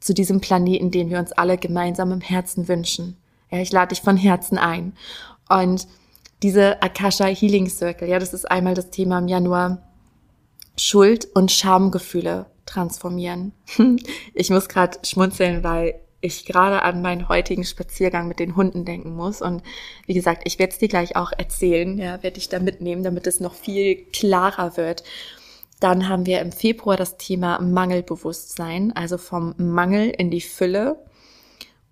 Zu 0.00 0.14
diesem 0.14 0.40
Planeten, 0.40 0.90
den 0.90 1.10
wir 1.10 1.18
uns 1.18 1.32
alle 1.32 1.56
gemeinsam 1.56 2.12
im 2.12 2.20
Herzen 2.20 2.68
wünschen. 2.68 3.16
Ja, 3.50 3.58
ich 3.58 3.72
lade 3.72 3.94
dich 3.94 4.02
von 4.02 4.16
Herzen 4.16 4.58
ein. 4.58 4.94
Und 5.48 5.86
diese 6.42 6.82
Akasha 6.82 7.26
Healing 7.26 7.68
Circle, 7.68 8.08
ja, 8.08 8.18
das 8.18 8.34
ist 8.34 8.50
einmal 8.50 8.74
das 8.74 8.90
Thema 8.90 9.18
im 9.18 9.28
Januar 9.28 9.82
Schuld 10.76 11.28
und 11.34 11.52
Schamgefühle 11.52 12.46
transformieren. 12.66 13.52
Ich 14.34 14.50
muss 14.50 14.68
gerade 14.68 14.98
schmunzeln, 15.04 15.62
weil 15.62 16.00
ich 16.24 16.46
gerade 16.46 16.82
an 16.82 17.02
meinen 17.02 17.28
heutigen 17.28 17.64
Spaziergang 17.64 18.28
mit 18.28 18.38
den 18.38 18.56
Hunden 18.56 18.84
denken 18.84 19.14
muss. 19.14 19.42
Und 19.42 19.62
wie 20.06 20.14
gesagt, 20.14 20.42
ich 20.44 20.58
werde 20.58 20.72
es 20.72 20.78
dir 20.78 20.88
gleich 20.88 21.16
auch 21.16 21.32
erzählen, 21.36 21.98
ja, 21.98 22.22
werde 22.22 22.38
ich 22.38 22.48
da 22.48 22.58
mitnehmen, 22.58 23.02
damit 23.02 23.26
es 23.26 23.40
noch 23.40 23.54
viel 23.54 24.06
klarer 24.12 24.76
wird. 24.76 25.04
Dann 25.80 26.08
haben 26.08 26.24
wir 26.24 26.40
im 26.40 26.52
Februar 26.52 26.96
das 26.96 27.18
Thema 27.18 27.60
Mangelbewusstsein, 27.60 28.92
also 28.96 29.18
vom 29.18 29.54
Mangel 29.58 30.08
in 30.08 30.30
die 30.30 30.40
Fülle. 30.40 31.04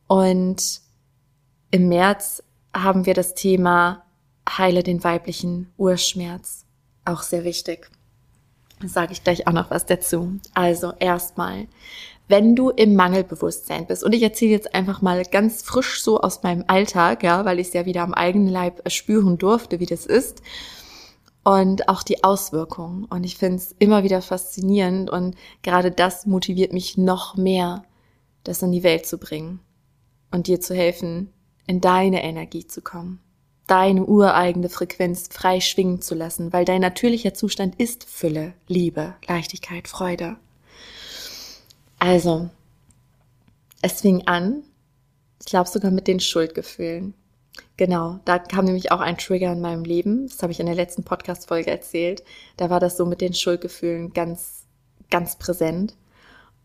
Und 0.07 0.81
im 1.71 1.89
März 1.89 2.43
haben 2.75 3.05
wir 3.05 3.15
das 3.15 3.35
Thema 3.35 4.05
heile 4.49 4.83
den 4.83 5.05
weiblichen 5.05 5.73
Urschmerz. 5.77 6.65
Auch 7.05 7.23
sehr 7.23 7.45
wichtig. 7.45 7.91
Sage 8.85 9.12
ich 9.12 9.23
gleich 9.23 9.47
auch 9.47 9.53
noch 9.53 9.71
was 9.71 9.87
dazu. 9.87 10.41
Also 10.55 10.93
erstmal, 10.99 11.67
wenn 12.29 12.57
du 12.57 12.71
im 12.71 12.95
Mangelbewusstsein 12.95 13.87
bist, 13.87 14.05
und 14.05 14.14
ich 14.14 14.23
erzähle 14.23 14.52
jetzt 14.52 14.75
einfach 14.75 15.02
mal 15.02 15.23
ganz 15.25 15.62
frisch 15.62 16.02
so 16.02 16.21
aus 16.21 16.43
meinem 16.43 16.64
Alltag, 16.67 17.23
ja, 17.23 17.45
weil 17.45 17.59
ich 17.59 17.69
es 17.69 17.73
ja 17.75 17.87
wieder 17.87 18.02
am 18.02 18.14
eigenen 18.14 18.49
Leib 18.49 18.83
spüren 18.91 19.38
durfte, 19.38 19.81
wie 19.81 19.87
das 19.87 20.07
ist. 20.07 20.43
Und 21.45 21.88
auch 21.88 22.05
die 22.05 22.23
Auswirkungen. 22.23 23.05
Und 23.07 23.25
ich 23.25 23.37
finde 23.37 23.57
es 23.57 23.75
immer 23.81 24.05
wieder 24.05 24.23
faszinierend 24.23 25.11
und 25.11 25.35
gerade 25.62 25.91
das 25.91 26.25
motiviert 26.25 26.73
mich 26.73 26.97
noch 26.97 27.37
mehr, 27.37 27.83
das 28.45 28.62
in 28.62 28.71
die 28.71 28.85
Welt 28.85 29.07
zu 29.07 29.19
bringen 29.19 29.59
und 30.31 30.47
dir 30.47 30.61
zu 30.61 30.75
helfen, 30.75 31.33
in 31.67 31.81
deine 31.81 32.23
Energie 32.23 32.67
zu 32.67 32.81
kommen 32.81 33.21
deine 33.73 34.05
ureigene 34.05 34.69
Frequenz 34.69 35.29
frei 35.31 35.61
schwingen 35.61 36.02
zu 36.02 36.14
lassen, 36.14 36.52
weil 36.52 36.64
dein 36.64 36.81
natürlicher 36.81 37.35
Zustand 37.35 37.81
ist 37.81 38.05
Fülle, 38.05 38.55
Liebe, 38.69 39.14
Leichtigkeit, 39.26 39.88
Freude. 39.88 40.37
Also, 42.02 42.50
es 43.80 44.00
fing 44.00 44.26
an, 44.26 44.64
ich 45.40 45.47
glaube 45.47 45.68
sogar 45.68 45.90
mit 45.90 46.09
den 46.09 46.18
Schuldgefühlen. 46.18 47.14
Genau, 47.76 48.18
da 48.25 48.38
kam 48.38 48.64
nämlich 48.64 48.90
auch 48.90 49.00
ein 49.00 49.18
Trigger 49.18 49.52
in 49.52 49.61
meinem 49.61 49.85
Leben. 49.85 50.26
Das 50.26 50.42
habe 50.42 50.52
ich 50.52 50.61
in 50.61 50.66
der 50.66 50.75
letzten 50.75 51.04
Podcast-Folge 51.04 51.71
erzählt. 51.71 52.25
Da 52.56 52.71
war 52.71 52.80
das 52.80 52.97
so 52.97 53.06
mit 53.06 53.21
den 53.21 53.35
Schuldgefühlen 53.35 54.12
ganz, 54.12 54.64
ganz 55.11 55.37
präsent. 55.37 55.94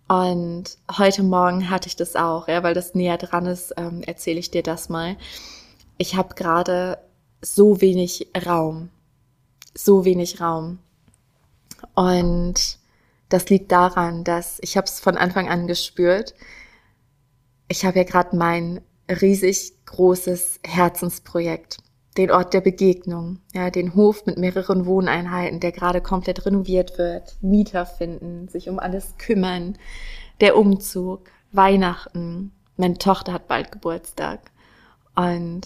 Und 0.08 0.77
heute 0.98 1.24
Morgen 1.24 1.70
hatte 1.70 1.88
ich 1.88 1.98
das 1.98 2.15
auch, 2.15 2.48
ja, 2.48 2.63
weil 2.63 2.74
das 2.74 2.96
näher 2.96 3.17
dran 3.17 3.46
ist, 3.46 3.74
ähm, 3.77 4.01
erzähle 4.03 4.39
ich 4.39 4.51
dir 4.51 4.63
das 4.63 4.89
mal 4.89 5.17
ich 5.98 6.15
habe 6.15 6.36
gerade 6.36 7.00
so 7.41 7.82
wenig 7.82 8.27
Raum. 8.46 8.89
So 9.74 10.06
wenig 10.06 10.39
Raum. 10.41 10.79
Und 11.96 12.79
das 13.29 13.50
liegt 13.50 13.72
daran, 13.72 14.24
dass 14.24 14.60
ich 14.62 14.77
habe 14.77 14.86
es 14.86 15.00
von 15.00 15.17
Anfang 15.17 15.50
an 15.50 15.67
gespürt. 15.67 16.34
Ich 17.67 17.86
habe 17.86 18.00
ja 18.00 18.03
gerade 18.03 18.36
mein 18.36 18.81
riesig 19.10 19.74
großes 19.86 20.60
Herzensprojekt, 20.65 21.77
den 22.17 22.31
Ort 22.31 22.53
der 22.53 22.62
Begegnung, 22.62 23.39
ja, 23.53 23.69
den 23.69 23.96
Hof 23.96 24.25
mit 24.25 24.38
mehreren 24.38 24.86
Wohneinheiten, 24.86 25.60
der 25.60 25.72
gerade 25.72 26.01
komplett 26.01 26.46
renoviert 26.46 26.98
wird, 26.98 27.38
Mieter 27.41 27.86
finden, 27.86 28.48
sich 28.48 28.69
um 28.69 28.79
alles 28.79 29.15
kümmern, 29.17 29.77
der 30.41 30.57
Umzug, 30.57 31.29
Weihnachten, 31.51 32.51
meine 32.75 32.98
Tochter 32.98 33.34
hat 33.34 33.48
bald 33.48 33.72
Geburtstag 33.72 34.51
und 35.15 35.62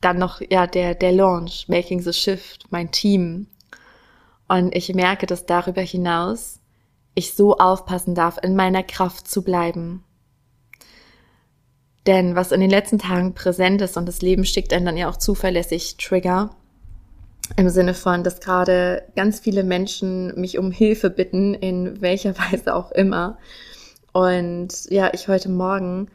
dann 0.00 0.18
noch, 0.18 0.40
ja, 0.40 0.66
der, 0.66 0.94
der 0.94 1.12
Launch, 1.12 1.66
Making 1.68 2.00
the 2.00 2.12
Shift, 2.12 2.66
mein 2.70 2.90
Team. 2.90 3.46
Und 4.46 4.74
ich 4.74 4.94
merke, 4.94 5.26
dass 5.26 5.46
darüber 5.46 5.82
hinaus 5.82 6.60
ich 7.18 7.34
so 7.34 7.58
aufpassen 7.58 8.14
darf, 8.14 8.38
in 8.42 8.56
meiner 8.56 8.82
Kraft 8.82 9.28
zu 9.28 9.42
bleiben. 9.42 10.04
Denn 12.06 12.36
was 12.36 12.52
in 12.52 12.60
den 12.60 12.70
letzten 12.70 12.98
Tagen 12.98 13.34
präsent 13.34 13.82
ist 13.82 13.96
und 13.96 14.06
das 14.06 14.22
Leben 14.22 14.44
schickt 14.44 14.72
einen 14.72 14.86
dann 14.86 14.96
ja 14.96 15.10
auch 15.10 15.16
zuverlässig 15.16 15.96
Trigger, 15.98 16.50
im 17.56 17.68
Sinne 17.68 17.94
von, 17.94 18.24
dass 18.24 18.40
gerade 18.40 19.02
ganz 19.16 19.40
viele 19.40 19.64
Menschen 19.64 20.38
mich 20.40 20.58
um 20.58 20.70
Hilfe 20.70 21.10
bitten, 21.10 21.54
in 21.54 22.00
welcher 22.00 22.38
Weise 22.50 22.74
auch 22.74 22.92
immer. 22.92 23.38
Und 24.12 24.90
ja, 24.90 25.10
ich 25.12 25.28
heute 25.28 25.48
Morgen 25.48 26.08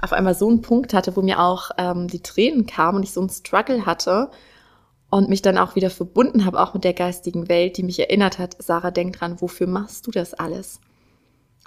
auf 0.00 0.12
einmal 0.12 0.34
so 0.34 0.48
einen 0.48 0.62
Punkt 0.62 0.94
hatte, 0.94 1.16
wo 1.16 1.22
mir 1.22 1.40
auch 1.40 1.70
ähm, 1.78 2.08
die 2.08 2.22
Tränen 2.22 2.66
kamen 2.66 2.98
und 2.98 3.02
ich 3.02 3.12
so 3.12 3.20
einen 3.20 3.30
Struggle 3.30 3.86
hatte 3.86 4.30
und 5.10 5.28
mich 5.28 5.42
dann 5.42 5.58
auch 5.58 5.74
wieder 5.74 5.90
verbunden 5.90 6.44
habe, 6.44 6.60
auch 6.60 6.74
mit 6.74 6.84
der 6.84 6.94
geistigen 6.94 7.48
Welt, 7.48 7.76
die 7.76 7.82
mich 7.82 7.98
erinnert 7.98 8.38
hat, 8.38 8.56
Sarah, 8.62 8.90
denk 8.90 9.18
dran, 9.18 9.40
wofür 9.40 9.66
machst 9.66 10.06
du 10.06 10.10
das 10.10 10.34
alles? 10.34 10.80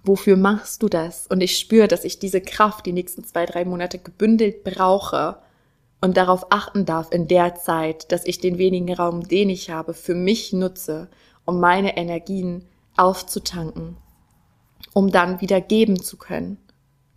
Wofür 0.04 0.38
machst 0.38 0.82
du 0.82 0.90
das? 0.90 1.28
Und 1.28 1.42
ich 1.42 1.58
spüre, 1.58 1.88
dass 1.88 2.04
ich 2.04 2.20
diese 2.20 2.42
Kraft 2.42 2.86
die 2.86 2.94
nächsten 2.94 3.24
zwei, 3.24 3.46
drei 3.46 3.66
Monate 3.66 4.00
gebündelt 4.00 4.64
brauche 4.64 5.38
und 6.02 6.18
darauf 6.18 6.48
achten 6.52 6.86
darf 6.86 7.12
in 7.12 7.28
der 7.28 7.56
Zeit, 7.56 8.12
dass 8.12 8.26
ich 8.26 8.40
den 8.40 8.58
wenigen 8.58 8.94
Raum, 8.94 9.28
den 9.28 9.50
ich 9.50 9.70
habe, 9.70 9.94
für 9.94 10.16
mich 10.16 10.52
nutze, 10.54 11.10
um 11.46 11.60
meine 11.60 11.98
Energien 11.98 12.66
aufzutanken, 12.98 13.98
um 14.94 15.12
dann 15.12 15.42
wieder 15.42 15.62
geben 15.62 16.02
zu 16.02 16.18
können 16.18 16.58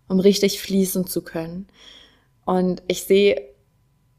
um 0.09 0.21
richtig 0.21 0.61
fließen 0.61 1.07
zu 1.07 1.23
können. 1.23 1.67
Und 2.45 2.83
ich 2.87 3.05
sehe 3.05 3.55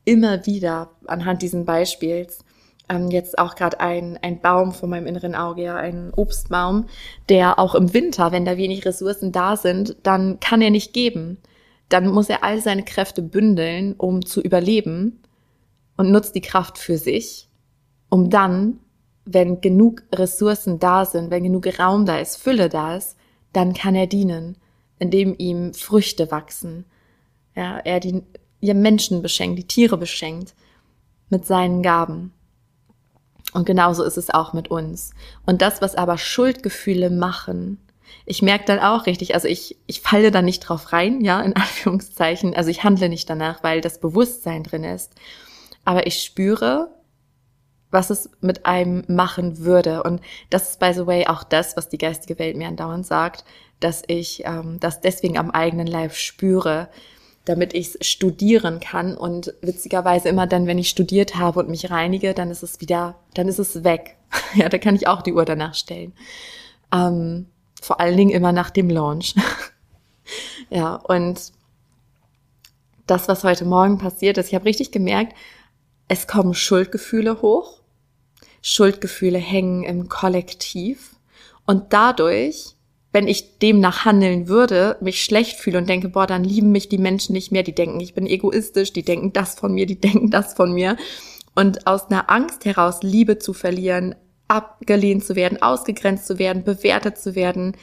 immer 0.07 0.45
wieder 0.45 0.91
anhand 1.05 1.41
diesen 1.41 1.65
Beispiels, 1.65 2.39
ähm, 2.89 3.09
jetzt 3.09 3.37
auch 3.37 3.55
gerade 3.55 3.79
ein, 3.79 4.17
ein 4.21 4.39
Baum 4.39 4.71
vor 4.71 4.87
meinem 4.87 5.07
inneren 5.07 5.35
Auge, 5.35 5.63
ja, 5.63 5.75
ein 5.75 6.13
Obstbaum, 6.15 6.85
der 7.29 7.59
auch 7.59 7.75
im 7.75 7.93
Winter, 7.93 8.31
wenn 8.31 8.45
da 8.45 8.57
wenig 8.57 8.85
Ressourcen 8.85 9.31
da 9.31 9.57
sind, 9.57 9.97
dann 10.03 10.39
kann 10.39 10.61
er 10.61 10.69
nicht 10.69 10.93
geben. 10.93 11.37
Dann 11.89 12.07
muss 12.07 12.29
er 12.29 12.43
all 12.43 12.61
seine 12.61 12.83
Kräfte 12.83 13.21
bündeln, 13.21 13.95
um 13.97 14.25
zu 14.25 14.41
überleben 14.41 15.21
und 15.97 16.11
nutzt 16.11 16.35
die 16.35 16.41
Kraft 16.41 16.77
für 16.77 16.97
sich, 16.97 17.49
um 18.09 18.29
dann, 18.29 18.79
wenn 19.25 19.59
genug 19.59 20.03
Ressourcen 20.13 20.79
da 20.79 21.03
sind, 21.03 21.31
wenn 21.31 21.43
genug 21.43 21.67
Raum 21.79 22.05
da 22.05 22.19
ist, 22.19 22.37
Fülle 22.37 22.69
da 22.69 22.95
ist, 22.95 23.17
dann 23.51 23.73
kann 23.73 23.95
er 23.95 24.07
dienen 24.07 24.57
in 24.99 25.11
dem 25.11 25.35
ihm 25.37 25.73
Früchte 25.73 26.31
wachsen. 26.31 26.85
Ja, 27.55 27.79
er 27.79 27.99
die 27.99 28.23
ja, 28.59 28.73
Menschen 28.73 29.21
beschenkt, 29.21 29.59
die 29.59 29.67
Tiere 29.67 29.97
beschenkt 29.97 30.53
mit 31.29 31.45
seinen 31.45 31.83
Gaben. 31.83 32.33
Und 33.53 33.65
genauso 33.65 34.03
ist 34.03 34.17
es 34.17 34.29
auch 34.29 34.53
mit 34.53 34.69
uns. 34.69 35.11
Und 35.45 35.61
das, 35.61 35.81
was 35.81 35.95
aber 35.95 36.17
Schuldgefühle 36.17 37.09
machen, 37.09 37.79
ich 38.25 38.41
merke 38.41 38.65
dann 38.65 38.79
auch 38.79 39.05
richtig, 39.05 39.33
also 39.35 39.47
ich, 39.47 39.77
ich 39.85 40.01
falle 40.01 40.31
da 40.31 40.41
nicht 40.41 40.59
drauf 40.61 40.91
rein, 40.93 41.21
ja, 41.21 41.41
in 41.41 41.53
Anführungszeichen. 41.55 42.53
Also 42.55 42.69
ich 42.69 42.83
handle 42.83 43.09
nicht 43.09 43.29
danach, 43.29 43.63
weil 43.63 43.81
das 43.81 43.99
Bewusstsein 43.99 44.63
drin 44.63 44.83
ist. 44.83 45.13
Aber 45.85 46.07
ich 46.07 46.21
spüre, 46.23 46.89
was 47.89 48.09
es 48.09 48.29
mit 48.41 48.65
einem 48.65 49.03
machen 49.07 49.59
würde. 49.59 50.03
Und 50.03 50.21
das 50.49 50.71
ist, 50.71 50.79
by 50.79 50.93
the 50.93 51.07
way, 51.07 51.27
auch 51.27 51.43
das, 51.43 51.77
was 51.77 51.89
die 51.89 51.97
geistige 51.97 52.37
Welt 52.39 52.57
mir 52.57 52.67
andauernd 52.67 53.05
sagt, 53.05 53.45
dass 53.79 54.03
ich 54.07 54.43
ähm, 54.45 54.79
das 54.79 55.01
deswegen 55.01 55.37
am 55.37 55.51
eigenen 55.51 55.87
Leib 55.87 56.13
spüre, 56.13 56.89
damit 57.47 57.73
ich 57.73 57.97
studieren 58.01 58.79
kann. 58.79 59.15
Und 59.15 59.53
witzigerweise 59.61 60.29
immer 60.29 60.47
dann, 60.47 60.67
wenn 60.67 60.77
ich 60.77 60.89
studiert 60.89 61.35
habe 61.35 61.59
und 61.59 61.69
mich 61.69 61.89
reinige, 61.89 62.33
dann 62.33 62.51
ist 62.51 62.63
es 62.63 62.81
wieder, 62.81 63.15
dann 63.33 63.47
ist 63.47 63.59
es 63.59 63.83
weg. 63.83 64.17
ja, 64.55 64.69
da 64.69 64.77
kann 64.77 64.95
ich 64.95 65.07
auch 65.07 65.21
die 65.21 65.33
Uhr 65.33 65.45
danach 65.45 65.75
stellen. 65.75 66.13
Ähm, 66.93 67.47
vor 67.81 67.99
allen 67.99 68.17
Dingen 68.17 68.31
immer 68.31 68.51
nach 68.51 68.69
dem 68.69 68.89
Launch. 68.89 69.35
ja, 70.69 70.95
und 70.95 71.51
das, 73.05 73.27
was 73.27 73.43
heute 73.43 73.65
Morgen 73.65 73.97
passiert 73.97 74.37
ist, 74.37 74.47
ich 74.47 74.55
habe 74.55 74.65
richtig 74.65 74.91
gemerkt, 74.91 75.33
es 76.07 76.27
kommen 76.27 76.53
Schuldgefühle 76.53 77.41
hoch. 77.41 77.81
Schuldgefühle 78.61 79.37
hängen 79.37 79.83
im 79.83 80.09
Kollektiv. 80.09 81.15
Und 81.65 81.93
dadurch, 81.93 82.75
wenn 83.17 83.27
ich 83.27 83.57
demnach 83.57 84.05
handeln 84.05 84.47
würde, 84.47 84.95
mich 85.01 85.23
schlecht 85.23 85.57
fühle 85.57 85.79
und 85.79 85.89
denke, 85.89 86.09
boah, 86.09 86.27
dann 86.27 86.43
lieben 86.43 86.71
mich 86.71 86.87
die 86.87 86.99
Menschen 86.99 87.33
nicht 87.33 87.51
mehr, 87.51 87.63
die 87.63 87.73
denken, 87.73 87.99
ich 87.99 88.13
bin 88.13 88.27
egoistisch, 88.27 88.93
die 88.93 89.01
denken 89.01 89.33
das 89.33 89.55
von 89.55 89.73
mir, 89.73 89.87
die 89.87 89.99
denken 89.99 90.29
das 90.29 90.53
von 90.53 90.71
mir. 90.71 90.97
Und 91.55 91.87
aus 91.87 92.11
einer 92.11 92.29
Angst 92.29 92.63
heraus, 92.65 92.99
Liebe 93.01 93.39
zu 93.39 93.53
verlieren, 93.53 94.13
abgelehnt 94.47 95.25
zu 95.25 95.35
werden, 95.35 95.59
ausgegrenzt 95.59 96.27
zu 96.27 96.37
werden, 96.37 96.63
bewertet 96.63 97.17
zu 97.17 97.33
werden, 97.33 97.75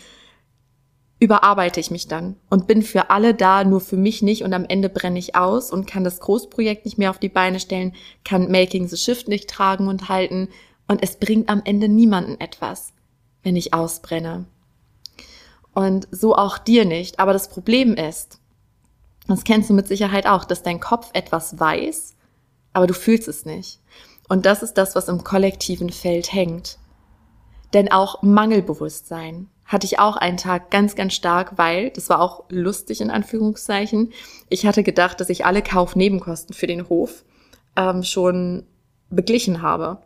überarbeite 1.19 1.81
ich 1.81 1.91
mich 1.91 2.07
dann 2.07 2.37
und 2.49 2.69
bin 2.69 2.83
für 2.83 3.11
alle 3.11 3.35
da, 3.35 3.65
nur 3.65 3.81
für 3.81 3.97
mich 3.97 4.23
nicht 4.23 4.45
und 4.45 4.53
am 4.53 4.65
Ende 4.65 4.89
brenne 4.89 5.19
ich 5.19 5.35
aus 5.35 5.73
und 5.73 5.89
kann 5.89 6.05
das 6.05 6.21
Großprojekt 6.21 6.85
nicht 6.85 6.97
mehr 6.97 7.11
auf 7.11 7.19
die 7.19 7.29
Beine 7.29 7.59
stellen, 7.59 7.93
kann 8.25 8.53
Making 8.53 8.87
the 8.87 8.97
Shift 8.97 9.27
nicht 9.27 9.51
tragen 9.51 9.89
und 9.89 10.09
halten 10.09 10.47
und 10.87 11.03
es 11.03 11.17
bringt 11.17 11.49
am 11.49 11.63
Ende 11.65 11.89
niemanden 11.89 12.41
etwas, 12.41 12.93
wenn 13.43 13.57
ich 13.57 13.75
ausbrenne. 13.75 14.45
Und 15.75 16.09
so 16.11 16.37
auch 16.37 16.59
dir 16.59 16.85
nicht. 16.85 17.19
Aber 17.19 17.33
das 17.33 17.49
Problem 17.49 17.95
ist, 17.95 18.39
das 19.27 19.45
kennst 19.45 19.71
du 19.71 19.75
mit 19.75 19.89
Sicherheit 19.89 20.27
auch, 20.27 20.45
dass 20.45 20.63
dein 20.63 20.81
Kopf 20.81 21.11
etwas 21.13 21.59
weiß, 21.59 22.15
aber 22.73 22.87
du 22.87 22.95
fühlst 22.95 23.29
es 23.29 23.45
nicht. 23.45 23.81
Und 24.29 24.47
das 24.47 24.63
ist 24.63 24.75
das, 24.75 24.95
was 24.95 25.09
im 25.09 25.25
kollektiven 25.25 25.91
Feld 25.91 26.33
hängt. 26.33 26.79
Denn 27.73 27.91
auch 27.91 28.23
Mangelbewusstsein 28.23 29.49
hatte 29.65 29.87
ich 29.87 29.99
auch 29.99 30.17
einen 30.17 30.37
Tag 30.37 30.71
ganz, 30.71 30.95
ganz 30.95 31.15
stark, 31.15 31.57
weil, 31.57 31.91
das 31.91 32.09
war 32.11 32.21
auch 32.21 32.45
lustig 32.49 33.01
in 33.01 33.11
Anführungszeichen, 33.11 34.13
ich 34.49 34.67
hatte 34.67 34.83
gedacht, 34.83 35.21
dass 35.21 35.31
ich 35.31 35.47
alle 35.47 35.63
Kaufnebenkosten 35.63 36.55
für 36.55 36.67
den 36.67 36.89
Hof 36.89 37.25
ähm, 37.77 38.03
schon 38.03 38.67
beglichen 39.11 39.63
habe. 39.63 39.99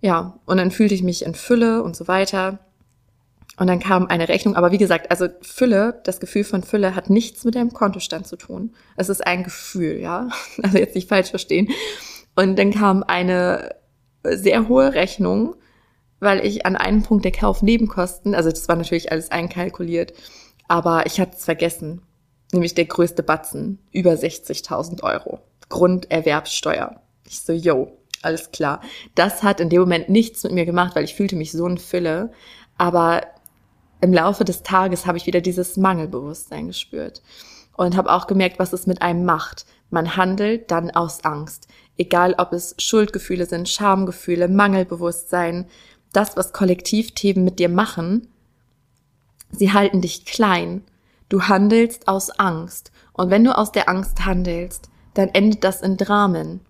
Ja, 0.00 0.38
und 0.46 0.56
dann 0.56 0.70
fühlte 0.70 0.94
ich 0.94 1.02
mich 1.02 1.24
in 1.24 1.34
Fülle 1.34 1.82
und 1.82 1.96
so 1.96 2.08
weiter. 2.08 2.58
Und 3.58 3.66
dann 3.66 3.80
kam 3.80 4.06
eine 4.06 4.28
Rechnung, 4.28 4.56
aber 4.56 4.72
wie 4.72 4.78
gesagt, 4.78 5.10
also 5.10 5.28
Fülle, 5.42 6.00
das 6.04 6.20
Gefühl 6.20 6.44
von 6.44 6.62
Fülle 6.62 6.94
hat 6.94 7.10
nichts 7.10 7.44
mit 7.44 7.54
deinem 7.54 7.72
Kontostand 7.72 8.26
zu 8.26 8.36
tun. 8.36 8.74
Es 8.96 9.08
ist 9.08 9.26
ein 9.26 9.44
Gefühl, 9.44 10.00
ja. 10.00 10.28
Also 10.62 10.78
jetzt 10.78 10.94
nicht 10.94 11.08
falsch 11.08 11.30
verstehen. 11.30 11.68
Und 12.34 12.58
dann 12.58 12.72
kam 12.72 13.02
eine 13.02 13.74
sehr 14.24 14.68
hohe 14.68 14.94
Rechnung 14.94 15.56
weil 16.22 16.46
ich 16.46 16.64
an 16.66 16.76
einem 16.76 17.02
Punkt 17.02 17.24
der 17.24 17.32
Kaufnebenkosten, 17.32 18.36
also 18.36 18.48
das 18.48 18.68
war 18.68 18.76
natürlich 18.76 19.10
alles 19.10 19.32
einkalkuliert, 19.32 20.12
aber 20.68 21.04
ich 21.04 21.18
hatte 21.18 21.36
es 21.36 21.44
vergessen, 21.44 22.00
nämlich 22.52 22.74
der 22.74 22.84
größte 22.84 23.24
Batzen, 23.24 23.80
über 23.90 24.12
60.000 24.12 25.02
Euro, 25.02 25.40
Grunderwerbssteuer. 25.68 27.02
Ich 27.28 27.40
so, 27.40 27.52
yo, 27.52 27.98
alles 28.22 28.52
klar. 28.52 28.80
Das 29.16 29.42
hat 29.42 29.58
in 29.58 29.68
dem 29.68 29.80
Moment 29.80 30.10
nichts 30.10 30.44
mit 30.44 30.52
mir 30.52 30.64
gemacht, 30.64 30.94
weil 30.94 31.02
ich 31.02 31.16
fühlte 31.16 31.34
mich 31.34 31.50
so 31.50 31.66
in 31.66 31.78
Fülle, 31.78 32.30
aber 32.78 33.22
im 34.02 34.12
Laufe 34.12 34.44
des 34.44 34.64
Tages 34.64 35.06
habe 35.06 35.16
ich 35.16 35.26
wieder 35.26 35.40
dieses 35.40 35.76
Mangelbewusstsein 35.76 36.66
gespürt 36.66 37.22
und 37.76 37.96
habe 37.96 38.12
auch 38.12 38.26
gemerkt, 38.26 38.58
was 38.58 38.72
es 38.72 38.86
mit 38.86 39.00
einem 39.00 39.24
macht. 39.24 39.64
Man 39.90 40.16
handelt 40.16 40.70
dann 40.72 40.90
aus 40.90 41.24
Angst. 41.24 41.68
Egal, 41.96 42.34
ob 42.36 42.52
es 42.52 42.74
Schuldgefühle 42.78 43.46
sind, 43.46 43.68
Schamgefühle, 43.68 44.48
Mangelbewusstsein, 44.48 45.66
das, 46.12 46.36
was 46.36 46.52
Kollektivthemen 46.52 47.44
mit 47.44 47.60
dir 47.60 47.68
machen, 47.68 48.28
sie 49.50 49.72
halten 49.72 50.00
dich 50.00 50.24
klein. 50.24 50.82
Du 51.28 51.42
handelst 51.42 52.08
aus 52.08 52.30
Angst. 52.30 52.90
Und 53.12 53.30
wenn 53.30 53.44
du 53.44 53.56
aus 53.56 53.70
der 53.70 53.88
Angst 53.88 54.24
handelst, 54.24 54.90
dann 55.14 55.28
endet 55.28 55.62
das 55.62 55.80
in 55.80 55.96
Dramen. 55.96 56.60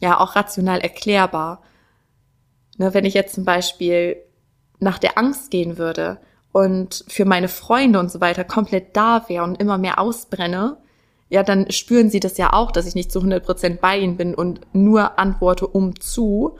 Ja, 0.00 0.18
auch 0.18 0.36
rational 0.36 0.80
erklärbar. 0.80 1.62
Ne, 2.78 2.94
wenn 2.94 3.04
ich 3.04 3.12
jetzt 3.12 3.34
zum 3.34 3.44
Beispiel 3.44 4.16
nach 4.80 4.98
der 4.98 5.18
Angst 5.18 5.50
gehen 5.50 5.76
würde 5.76 6.18
und 6.52 7.04
für 7.08 7.24
meine 7.24 7.48
Freunde 7.48 7.98
und 7.98 8.10
so 8.10 8.20
weiter 8.20 8.44
komplett 8.44 8.96
da 8.96 9.24
wäre 9.28 9.44
und 9.44 9.60
immer 9.60 9.78
mehr 9.78 9.98
ausbrenne, 9.98 10.76
ja, 11.28 11.42
dann 11.42 11.70
spüren 11.70 12.10
sie 12.10 12.20
das 12.20 12.36
ja 12.36 12.52
auch, 12.52 12.72
dass 12.72 12.86
ich 12.86 12.94
nicht 12.94 13.10
zu 13.10 13.20
100 13.20 13.44
Prozent 13.44 13.80
bei 13.80 13.98
ihnen 13.98 14.18
bin 14.18 14.34
und 14.34 14.60
nur 14.74 15.18
antworte 15.18 15.66
um 15.66 15.98
zu, 15.98 16.58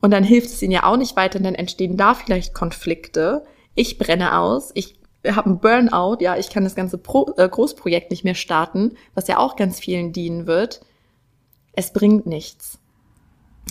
und 0.00 0.12
dann 0.12 0.24
hilft 0.24 0.48
es 0.48 0.62
ihnen 0.62 0.72
ja 0.72 0.84
auch 0.84 0.96
nicht 0.96 1.16
weiter, 1.16 1.38
dann 1.38 1.54
entstehen 1.54 1.96
da 1.96 2.14
vielleicht 2.14 2.54
Konflikte. 2.54 3.44
Ich 3.74 3.98
brenne 3.98 4.38
aus, 4.38 4.70
ich 4.74 4.98
habe 5.26 5.46
einen 5.46 5.60
Burnout, 5.60 6.18
ja, 6.20 6.36
ich 6.36 6.48
kann 6.48 6.64
das 6.64 6.74
ganze 6.74 6.96
Pro 6.96 7.32
äh, 7.36 7.48
Großprojekt 7.48 8.10
nicht 8.10 8.24
mehr 8.24 8.34
starten, 8.34 8.92
was 9.14 9.28
ja 9.28 9.38
auch 9.38 9.56
ganz 9.56 9.78
vielen 9.78 10.12
dienen 10.12 10.46
wird. 10.46 10.80
Es 11.72 11.92
bringt 11.92 12.26
nichts. 12.26 12.78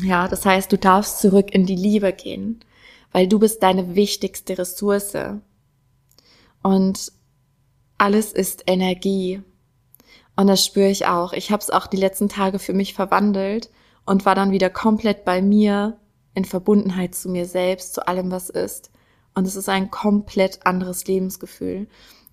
Ja, 0.04 0.28
das 0.28 0.46
heißt, 0.46 0.72
du 0.72 0.78
darfst 0.78 1.20
zurück 1.20 1.54
in 1.54 1.66
die 1.66 1.76
Liebe 1.76 2.14
gehen, 2.14 2.60
weil 3.12 3.28
du 3.28 3.40
bist 3.40 3.64
deine 3.64 3.96
wichtigste 3.96 4.58
Ressource. 4.58 5.18
Und 6.62 7.12
alles 7.98 8.32
ist 8.32 8.64
Energie. 8.68 9.42
Und 10.36 10.48
das 10.48 10.66
spüre 10.66 10.90
ich 10.90 11.06
auch. 11.06 11.34
Ich 11.34 11.52
habe 11.52 11.62
es 11.62 11.70
auch 11.70 11.88
die 11.88 11.98
letzten 11.98 12.30
Tage 12.30 12.60
für 12.60 12.74
mich 12.74 12.94
verwandelt 12.94 13.70
und 14.06 14.26
war 14.26 14.36
dann 14.36 14.52
wieder 14.52 14.70
komplett 14.70 15.26
bei 15.26 15.42
mir, 15.42 15.98
in 16.34 16.46
Verbundenheit 16.46 17.16
zu 17.16 17.30
mir 17.30 17.46
selbst, 17.46 17.94
zu 17.94 18.08
allem, 18.08 18.32
was 18.32 18.50
ist. 18.50 18.92
Und 19.36 19.46
es 19.46 19.56
ist 19.56 19.68
ein 19.68 19.92
komplett 19.92 20.66
anderes 20.66 21.06
Lebensgefühl. 21.08 21.88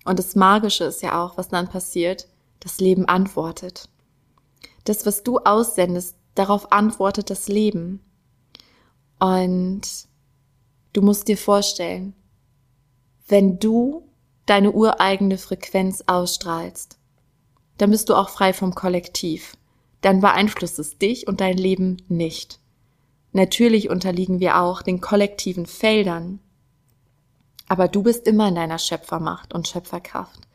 Und 0.05 0.19
das 0.19 0.35
Magische 0.35 0.85
ist 0.85 1.01
ja 1.01 1.21
auch, 1.21 1.37
was 1.37 1.49
dann 1.49 1.67
passiert, 1.67 2.27
das 2.61 2.79
Leben 2.79 3.05
antwortet. 3.05 3.89
Das, 4.85 5.05
was 5.05 5.23
du 5.23 5.39
aussendest, 5.39 6.15
darauf 6.35 6.71
antwortet 6.71 7.29
das 7.29 7.49
Leben. 7.49 8.01
Und 9.19 10.06
du 10.97 11.03
musst 11.03 11.27
dir 11.27 11.37
vorstellen, 11.37 12.15
wenn 13.27 13.59
du 13.59 14.09
deine 14.47 14.71
ureigene 14.71 15.37
Frequenz 15.37 16.03
ausstrahlst, 16.07 16.97
dann 17.77 17.91
bist 17.91 18.09
du 18.09 18.15
auch 18.15 18.29
frei 18.29 18.51
vom 18.51 18.73
Kollektiv. 18.73 19.55
Dann 20.01 20.21
beeinflusst 20.21 20.79
es 20.79 20.97
dich 20.97 21.27
und 21.27 21.39
dein 21.39 21.55
Leben 21.55 21.97
nicht. 22.07 22.59
Natürlich 23.31 23.91
unterliegen 23.91 24.39
wir 24.39 24.59
auch 24.59 24.81
den 24.81 24.99
kollektiven 24.99 25.67
Feldern. 25.67 26.39
Aber 27.67 27.87
du 27.87 28.01
bist 28.01 28.25
immer 28.25 28.47
in 28.47 28.55
deiner 28.55 28.79
Schöpfermacht 28.79 29.53
und 29.53 29.67
Schöpferkraft, 29.67 30.47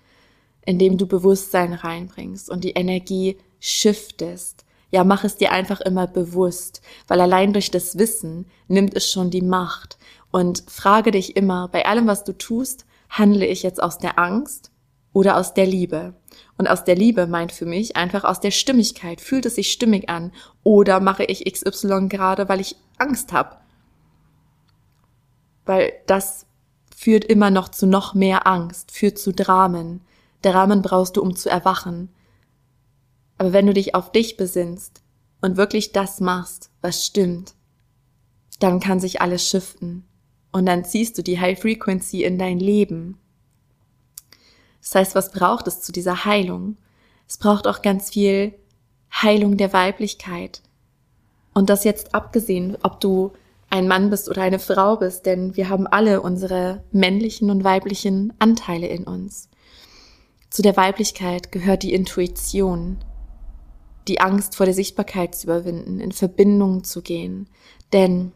indem 0.66 0.98
du 0.98 1.06
Bewusstsein 1.06 1.72
reinbringst 1.72 2.50
und 2.50 2.64
die 2.64 2.72
Energie 2.72 3.36
shiftest. 3.60 4.64
Ja, 4.90 5.04
mach 5.04 5.22
es 5.22 5.36
dir 5.36 5.52
einfach 5.52 5.80
immer 5.80 6.08
bewusst, 6.08 6.82
weil 7.06 7.20
allein 7.20 7.52
durch 7.52 7.70
das 7.70 7.96
Wissen 7.96 8.46
nimmt 8.66 8.94
es 8.94 9.08
schon 9.08 9.30
die 9.30 9.40
Macht. 9.40 9.98
Und 10.32 10.64
frage 10.66 11.10
dich 11.12 11.36
immer, 11.36 11.68
bei 11.68 11.84
allem, 11.86 12.08
was 12.08 12.24
du 12.24 12.32
tust, 12.32 12.86
handle 13.10 13.46
ich 13.46 13.62
jetzt 13.62 13.82
aus 13.82 13.98
der 13.98 14.18
Angst 14.18 14.72
oder 15.12 15.36
aus 15.36 15.52
der 15.54 15.66
Liebe? 15.66 16.14
Und 16.56 16.68
aus 16.68 16.84
der 16.84 16.96
Liebe 16.96 17.26
meint 17.26 17.52
für 17.52 17.66
mich 17.66 17.96
einfach 17.96 18.24
aus 18.24 18.40
der 18.40 18.50
Stimmigkeit. 18.50 19.20
Fühlt 19.20 19.44
es 19.44 19.56
sich 19.56 19.70
stimmig 19.70 20.08
an? 20.08 20.32
Oder 20.64 21.00
mache 21.00 21.24
ich 21.24 21.44
XY 21.44 22.08
gerade, 22.08 22.48
weil 22.48 22.60
ich 22.60 22.76
Angst 22.96 23.32
habe? 23.32 23.56
Weil 25.66 25.92
das 26.06 26.46
führt 26.96 27.24
immer 27.24 27.50
noch 27.50 27.68
zu 27.68 27.86
noch 27.86 28.14
mehr 28.14 28.46
Angst, 28.46 28.90
führt 28.90 29.18
zu 29.18 29.32
Dramen. 29.32 30.00
Dramen 30.40 30.80
brauchst 30.80 31.16
du, 31.18 31.22
um 31.22 31.36
zu 31.36 31.50
erwachen. 31.50 32.08
Aber 33.36 33.52
wenn 33.52 33.66
du 33.66 33.74
dich 33.74 33.94
auf 33.94 34.12
dich 34.12 34.38
besinnst 34.38 35.02
und 35.42 35.58
wirklich 35.58 35.92
das 35.92 36.20
machst, 36.20 36.70
was 36.80 37.04
stimmt, 37.04 37.54
dann 38.60 38.80
kann 38.80 38.98
sich 38.98 39.20
alles 39.20 39.46
shiften. 39.46 40.06
Und 40.52 40.66
dann 40.66 40.84
ziehst 40.84 41.16
du 41.18 41.22
die 41.22 41.40
High 41.40 41.58
Frequency 41.58 42.24
in 42.24 42.38
dein 42.38 42.60
Leben. 42.60 43.18
Das 44.80 44.94
heißt, 44.94 45.14
was 45.14 45.32
braucht 45.32 45.66
es 45.66 45.80
zu 45.80 45.92
dieser 45.92 46.24
Heilung? 46.24 46.76
Es 47.26 47.38
braucht 47.38 47.66
auch 47.66 47.82
ganz 47.82 48.10
viel 48.10 48.54
Heilung 49.12 49.56
der 49.56 49.72
Weiblichkeit. 49.72 50.62
Und 51.54 51.70
das 51.70 51.84
jetzt 51.84 52.14
abgesehen, 52.14 52.76
ob 52.82 53.00
du 53.00 53.32
ein 53.70 53.88
Mann 53.88 54.10
bist 54.10 54.28
oder 54.28 54.42
eine 54.42 54.58
Frau 54.58 54.96
bist, 54.96 55.24
denn 55.24 55.56
wir 55.56 55.70
haben 55.70 55.86
alle 55.86 56.20
unsere 56.20 56.84
männlichen 56.92 57.50
und 57.50 57.64
weiblichen 57.64 58.32
Anteile 58.38 58.86
in 58.86 59.04
uns. 59.04 59.48
Zu 60.50 60.60
der 60.60 60.76
Weiblichkeit 60.76 61.52
gehört 61.52 61.82
die 61.82 61.94
Intuition, 61.94 62.98
die 64.08 64.20
Angst 64.20 64.56
vor 64.56 64.66
der 64.66 64.74
Sichtbarkeit 64.74 65.34
zu 65.34 65.46
überwinden, 65.46 66.00
in 66.00 66.12
Verbindung 66.12 66.84
zu 66.84 67.00
gehen. 67.00 67.48
Denn 67.94 68.32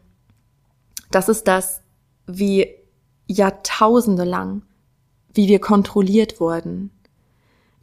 das 1.11 1.29
ist 1.29 1.47
das, 1.47 1.81
wie 2.27 2.67
Jahrtausende 3.27 4.23
lang 4.23 4.61
wie 5.37 5.47
wir 5.47 5.59
kontrolliert 5.59 6.41
wurden. 6.41 6.91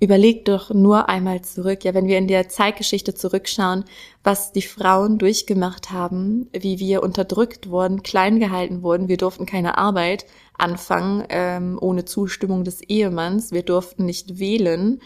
Überleg 0.00 0.44
doch 0.44 0.70
nur 0.70 1.09
einmal 1.09 1.42
zurück, 1.42 1.85
ja, 1.85 1.94
wenn 1.94 2.09
wir 2.09 2.18
in 2.18 2.28
der 2.28 2.48
Zeitgeschichte 2.48 3.14
zurückschauen, 3.14 3.85
was 4.22 4.52
die 4.52 4.61
Frauen 4.61 5.18
durchgemacht 5.18 5.92
haben, 5.92 6.50
wie 6.52 6.78
wir 6.78 7.02
unterdrückt 7.02 7.70
wurden, 7.70 8.02
klein 8.02 8.40
gehalten 8.40 8.83
wurden, 8.83 9.09
wir 9.09 9.16
durften 9.16 9.46
keine 9.46 9.78
Arbeit 9.78 10.26
anfangen 10.59 11.24
ähm, 11.30 11.78
ohne 11.80 12.04
Zustimmung 12.04 12.64
des 12.64 12.83
Ehemanns, 12.83 13.52
wir 13.52 13.62
durften 13.62 14.04
nicht 14.04 14.38
wählen, 14.38 15.00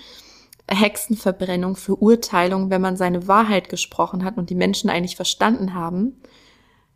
Hexenverbrennung, 0.69 1.77
Verurteilung, 1.77 2.71
wenn 2.71 2.81
man 2.81 2.97
seine 2.97 3.29
Wahrheit 3.29 3.69
gesprochen 3.69 4.25
hat 4.25 4.37
und 4.37 4.51
die 4.51 4.55
Menschen 4.55 4.91
eigentlich 4.91 5.17
verstanden 5.17 5.75
haben. 5.75 6.21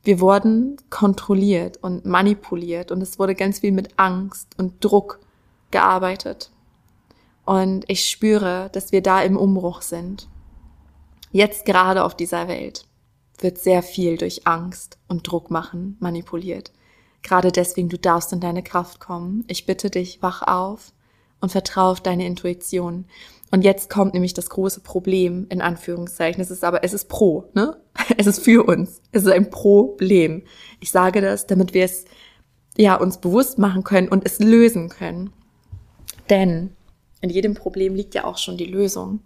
Wir 0.03 0.21
wurden 0.21 0.77
kontrolliert 0.91 1.79
und 1.83 2.05
manipuliert 2.05 2.91
und 2.91 3.01
es 3.03 3.19
wurde 3.19 3.35
ganz 3.35 3.61
viel 3.61 3.73
mit 3.73 3.99
Angst 3.99 4.49
und 4.59 4.85
Druck 4.85 5.21
gearbeitet. 5.71 6.51
Und 7.45 7.85
ich 7.89 8.09
spüre, 8.09 8.69
dass 8.73 8.93
wir 8.93 9.03
da 9.03 9.23
im 9.23 9.37
Umbruch 9.37 9.83
sind. 9.83 10.29
Jetzt 11.31 11.65
gerade 11.65 12.05
auf 12.05 12.17
dieser 12.17 12.49
Welt 12.49 12.87
wird 13.39 13.59
sehr 13.59 13.83
viel 13.83 14.17
durch 14.17 14.47
Angst 14.47 14.99
und 15.09 15.29
Druck 15.29 15.51
machen 15.51 15.97
manipuliert. 16.01 16.73
Gerade 17.23 17.53
deswegen, 17.53 17.89
du 17.89 17.99
darfst 17.99 18.33
in 18.33 18.41
deine 18.41 18.63
Kraft 18.63 19.01
kommen. 19.01 19.45
Ich 19.49 19.67
bitte 19.67 19.91
dich, 19.91 20.23
wach 20.23 20.43
auf 20.43 20.93
und 21.41 21.53
vertraue 21.53 21.93
auf 21.93 22.01
deine 22.01 22.27
Intuition. 22.27 23.07
Und 23.53 23.63
jetzt 23.65 23.91
kommt 23.91 24.15
nämlich 24.15 24.33
das 24.33 24.49
große 24.49 24.81
Problem, 24.81 25.47
in 25.51 25.61
Anführungszeichen. 25.61 26.41
Es 26.41 26.51
ist 26.51 26.65
aber, 26.65 26.83
es 26.85 26.95
ist 26.95 27.09
pro, 27.09 27.51
ne? 27.55 27.77
Es 28.17 28.27
ist 28.27 28.43
für 28.43 28.67
uns. 28.67 29.03
Es 29.13 29.25
ist 29.25 29.31
ein 29.31 29.51
Problem. 29.51 30.43
Ich 30.81 30.91
sage 30.91 31.21
das, 31.21 31.47
damit 31.47 31.75
wir 31.75 31.85
es, 31.85 32.07
ja, 32.79 32.97
uns 32.97 33.19
bewusst 33.19 33.59
machen 33.59 33.85
können 33.85 34.09
und 34.09 34.25
es 34.25 34.39
lösen 34.39 34.89
können. 34.89 35.35
Denn 36.31 36.75
in 37.21 37.29
jedem 37.29 37.55
Problem 37.55 37.95
liegt 37.95 38.15
ja 38.15 38.25
auch 38.25 38.39
schon 38.39 38.57
die 38.57 38.65
Lösung. 38.65 39.21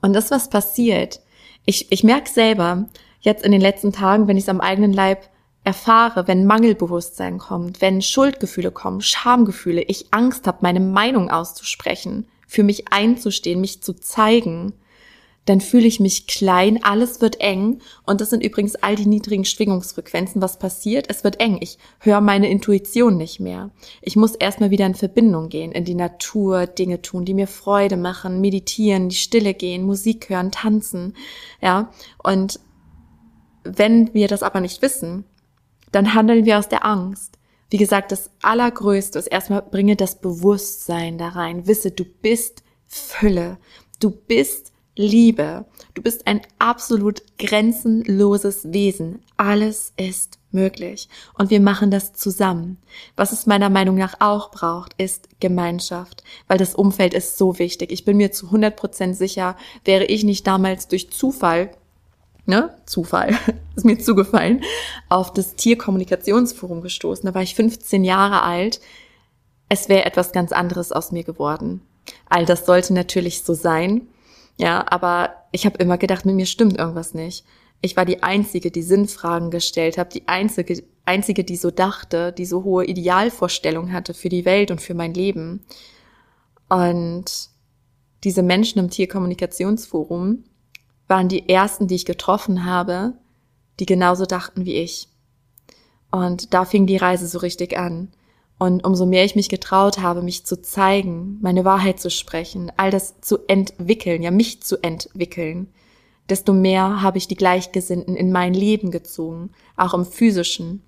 Und 0.00 0.14
das, 0.14 0.30
was 0.30 0.48
passiert, 0.48 1.20
ich, 1.66 1.92
ich 1.92 2.02
merke 2.04 2.30
selber 2.30 2.88
jetzt 3.20 3.44
in 3.44 3.52
den 3.52 3.60
letzten 3.60 3.92
Tagen, 3.92 4.26
wenn 4.26 4.38
ich 4.38 4.44
es 4.44 4.48
am 4.48 4.62
eigenen 4.62 4.94
Leib 4.94 5.28
erfahre, 5.64 6.26
wenn 6.26 6.46
Mangelbewusstsein 6.46 7.36
kommt, 7.36 7.82
wenn 7.82 8.00
Schuldgefühle 8.00 8.70
kommen, 8.70 9.02
Schamgefühle, 9.02 9.82
ich 9.82 10.12
Angst 10.12 10.46
habe, 10.46 10.58
meine 10.62 10.80
Meinung 10.80 11.30
auszusprechen, 11.30 12.26
für 12.52 12.62
mich 12.62 12.92
einzustehen, 12.92 13.62
mich 13.62 13.82
zu 13.82 13.94
zeigen, 13.94 14.74
dann 15.46 15.60
fühle 15.60 15.86
ich 15.86 15.98
mich 15.98 16.28
klein, 16.28 16.84
alles 16.84 17.20
wird 17.20 17.40
eng 17.40 17.80
und 18.06 18.20
das 18.20 18.30
sind 18.30 18.44
übrigens 18.44 18.76
all 18.76 18.94
die 18.94 19.06
niedrigen 19.06 19.44
Schwingungsfrequenzen. 19.44 20.40
Was 20.40 20.58
passiert? 20.58 21.06
Es 21.08 21.24
wird 21.24 21.40
eng. 21.40 21.58
Ich 21.60 21.78
höre 21.98 22.20
meine 22.20 22.48
Intuition 22.48 23.16
nicht 23.16 23.40
mehr. 23.40 23.70
Ich 24.02 24.14
muss 24.14 24.36
erstmal 24.36 24.70
wieder 24.70 24.86
in 24.86 24.94
Verbindung 24.94 25.48
gehen, 25.48 25.72
in 25.72 25.84
die 25.84 25.96
Natur, 25.96 26.66
Dinge 26.66 27.02
tun, 27.02 27.24
die 27.24 27.34
mir 27.34 27.48
Freude 27.48 27.96
machen, 27.96 28.40
meditieren, 28.40 29.08
die 29.08 29.16
Stille 29.16 29.54
gehen, 29.54 29.82
Musik 29.82 30.28
hören, 30.28 30.52
tanzen, 30.52 31.16
ja. 31.60 31.90
Und 32.22 32.60
wenn 33.64 34.14
wir 34.14 34.28
das 34.28 34.44
aber 34.44 34.60
nicht 34.60 34.82
wissen, 34.82 35.24
dann 35.90 36.14
handeln 36.14 36.44
wir 36.44 36.58
aus 36.58 36.68
der 36.68 36.84
Angst. 36.84 37.38
Wie 37.72 37.78
gesagt, 37.78 38.12
das 38.12 38.28
Allergrößte 38.42 39.18
ist 39.18 39.28
erstmal 39.28 39.62
bringe 39.62 39.96
das 39.96 40.20
Bewusstsein 40.20 41.16
da 41.16 41.28
rein. 41.28 41.66
Wisse, 41.66 41.90
du 41.90 42.04
bist 42.04 42.62
Fülle. 42.86 43.56
Du 43.98 44.10
bist 44.10 44.74
Liebe. 44.94 45.64
Du 45.94 46.02
bist 46.02 46.26
ein 46.26 46.42
absolut 46.58 47.22
grenzenloses 47.38 48.74
Wesen. 48.74 49.22
Alles 49.38 49.94
ist 49.96 50.38
möglich. 50.50 51.08
Und 51.32 51.48
wir 51.48 51.60
machen 51.60 51.90
das 51.90 52.12
zusammen. 52.12 52.76
Was 53.16 53.32
es 53.32 53.46
meiner 53.46 53.70
Meinung 53.70 53.96
nach 53.96 54.16
auch 54.20 54.50
braucht, 54.50 54.92
ist 54.98 55.30
Gemeinschaft, 55.40 56.22
weil 56.48 56.58
das 56.58 56.74
Umfeld 56.74 57.14
ist 57.14 57.38
so 57.38 57.58
wichtig. 57.58 57.90
Ich 57.90 58.04
bin 58.04 58.18
mir 58.18 58.32
zu 58.32 58.48
100 58.48 58.76
Prozent 58.76 59.16
sicher, 59.16 59.56
wäre 59.86 60.04
ich 60.04 60.24
nicht 60.24 60.46
damals 60.46 60.88
durch 60.88 61.10
Zufall 61.10 61.70
ne, 62.46 62.76
Zufall, 62.86 63.36
ist 63.76 63.84
mir 63.84 63.98
zugefallen, 63.98 64.62
auf 65.08 65.32
das 65.32 65.54
Tierkommunikationsforum 65.56 66.80
gestoßen. 66.80 67.26
Da 67.26 67.34
war 67.34 67.42
ich 67.42 67.54
15 67.54 68.04
Jahre 68.04 68.42
alt. 68.42 68.80
Es 69.68 69.88
wäre 69.88 70.04
etwas 70.04 70.32
ganz 70.32 70.52
anderes 70.52 70.92
aus 70.92 71.12
mir 71.12 71.24
geworden. 71.24 71.82
All 72.28 72.44
das 72.44 72.66
sollte 72.66 72.94
natürlich 72.94 73.42
so 73.42 73.54
sein. 73.54 74.08
Ja, 74.58 74.84
aber 74.88 75.30
ich 75.50 75.66
habe 75.66 75.78
immer 75.78 75.98
gedacht, 75.98 76.26
mit 76.26 76.34
mir 76.34 76.46
stimmt 76.46 76.78
irgendwas 76.78 77.14
nicht. 77.14 77.44
Ich 77.80 77.96
war 77.96 78.04
die 78.04 78.22
Einzige, 78.22 78.70
die 78.70 78.82
Sinnfragen 78.82 79.50
gestellt 79.50 79.98
habe, 79.98 80.10
die 80.10 80.28
Einzige, 80.28 80.84
Einzige, 81.04 81.42
die 81.42 81.56
so 81.56 81.70
dachte, 81.70 82.32
die 82.32 82.44
so 82.44 82.62
hohe 82.62 82.84
Idealvorstellungen 82.84 83.92
hatte 83.92 84.14
für 84.14 84.28
die 84.28 84.44
Welt 84.44 84.70
und 84.70 84.80
für 84.80 84.94
mein 84.94 85.14
Leben. 85.14 85.64
Und 86.68 87.48
diese 88.22 88.42
Menschen 88.42 88.78
im 88.78 88.90
Tierkommunikationsforum 88.90 90.44
waren 91.12 91.28
die 91.28 91.46
ersten, 91.46 91.88
die 91.88 91.94
ich 91.94 92.06
getroffen 92.06 92.64
habe, 92.64 93.12
die 93.78 93.84
genauso 93.84 94.24
dachten 94.24 94.64
wie 94.64 94.76
ich. 94.76 95.08
Und 96.10 96.54
da 96.54 96.64
fing 96.64 96.86
die 96.86 96.96
Reise 96.96 97.28
so 97.28 97.38
richtig 97.38 97.76
an. 97.76 98.12
Und 98.58 98.82
umso 98.82 99.04
mehr 99.04 99.22
ich 99.22 99.36
mich 99.36 99.50
getraut 99.50 99.98
habe, 99.98 100.22
mich 100.22 100.46
zu 100.46 100.62
zeigen, 100.62 101.38
meine 101.42 101.66
Wahrheit 101.66 102.00
zu 102.00 102.08
sprechen, 102.08 102.72
all 102.78 102.90
das 102.90 103.20
zu 103.20 103.46
entwickeln, 103.46 104.22
ja 104.22 104.30
mich 104.30 104.62
zu 104.62 104.82
entwickeln, 104.82 105.70
desto 106.30 106.54
mehr 106.54 107.02
habe 107.02 107.18
ich 107.18 107.28
die 107.28 107.36
Gleichgesinnten 107.36 108.16
in 108.16 108.32
mein 108.32 108.54
Leben 108.54 108.90
gezogen, 108.90 109.50
auch 109.76 109.92
im 109.92 110.06
physischen. 110.06 110.82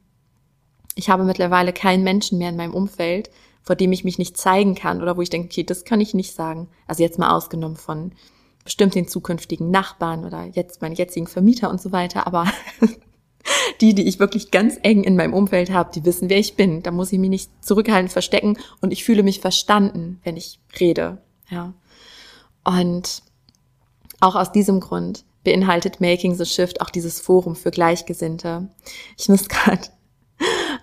Ich 0.94 1.10
habe 1.10 1.24
mittlerweile 1.24 1.74
keinen 1.74 2.02
Menschen 2.02 2.38
mehr 2.38 2.48
in 2.48 2.56
meinem 2.56 2.72
Umfeld, 2.72 3.28
vor 3.60 3.76
dem 3.76 3.92
ich 3.92 4.04
mich 4.04 4.16
nicht 4.16 4.38
zeigen 4.38 4.74
kann 4.74 5.02
oder 5.02 5.18
wo 5.18 5.20
ich 5.20 5.28
denke, 5.28 5.48
okay, 5.48 5.64
das 5.64 5.84
kann 5.84 6.00
ich 6.00 6.14
nicht 6.14 6.32
sagen. 6.32 6.68
Also 6.86 7.02
jetzt 7.02 7.18
mal 7.18 7.36
ausgenommen 7.36 7.76
von 7.76 8.12
bestimmt 8.64 8.94
den 8.94 9.06
zukünftigen 9.06 9.70
Nachbarn 9.70 10.24
oder 10.24 10.44
jetzt 10.44 10.82
meinen 10.82 10.94
jetzigen 10.94 11.26
Vermieter 11.26 11.70
und 11.70 11.80
so 11.80 11.92
weiter, 11.92 12.26
aber 12.26 12.46
die, 13.80 13.94
die 13.94 14.08
ich 14.08 14.18
wirklich 14.18 14.50
ganz 14.50 14.78
eng 14.82 15.04
in 15.04 15.16
meinem 15.16 15.34
Umfeld 15.34 15.70
habe, 15.70 15.90
die 15.94 16.04
wissen, 16.04 16.30
wer 16.30 16.38
ich 16.38 16.56
bin. 16.56 16.82
Da 16.82 16.90
muss 16.90 17.12
ich 17.12 17.18
mich 17.18 17.30
nicht 17.30 17.50
zurückhalten, 17.64 18.08
verstecken 18.08 18.58
und 18.80 18.92
ich 18.92 19.04
fühle 19.04 19.22
mich 19.22 19.40
verstanden, 19.40 20.20
wenn 20.24 20.36
ich 20.36 20.60
rede. 20.80 21.18
Ja. 21.50 21.74
Und 22.64 23.22
auch 24.20 24.34
aus 24.34 24.52
diesem 24.52 24.80
Grund 24.80 25.24
beinhaltet 25.44 26.00
Making 26.00 26.34
the 26.34 26.46
Shift 26.46 26.80
auch 26.80 26.90
dieses 26.90 27.20
Forum 27.20 27.54
für 27.54 27.70
Gleichgesinnte. 27.70 28.68
Ich 29.18 29.28
muss 29.28 29.48
gerade 29.48 29.82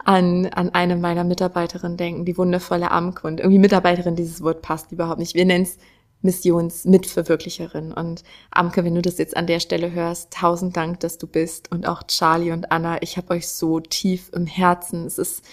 an, 0.05 0.45
an 0.47 0.69
eine 0.69 0.95
meiner 0.95 1.23
Mitarbeiterinnen 1.23 1.97
denken, 1.97 2.25
die 2.25 2.37
wundervolle 2.37 2.91
Amk 2.91 3.23
und 3.23 3.39
irgendwie 3.39 3.59
Mitarbeiterin, 3.59 4.15
dieses 4.15 4.41
Wort 4.43 4.61
passt 4.61 4.91
überhaupt 4.91 5.19
nicht. 5.19 5.33
Wir 5.33 5.45
nennen 5.45 5.63
es 5.63 5.77
Missionsmitverwirklicherin. 6.21 7.91
Und 7.93 8.23
Amke, 8.51 8.83
wenn 8.83 8.95
du 8.95 9.01
das 9.01 9.17
jetzt 9.17 9.35
an 9.35 9.47
der 9.47 9.59
Stelle 9.59 9.91
hörst, 9.91 10.31
tausend 10.31 10.77
Dank, 10.77 10.99
dass 10.99 11.17
du 11.17 11.27
bist. 11.27 11.71
Und 11.71 11.87
auch 11.87 12.03
Charlie 12.03 12.51
und 12.51 12.71
Anna, 12.71 13.01
ich 13.01 13.17
habe 13.17 13.33
euch 13.33 13.47
so 13.47 13.79
tief 13.79 14.29
im 14.33 14.45
Herzen. 14.45 15.05
Es 15.05 15.17
ist, 15.17 15.43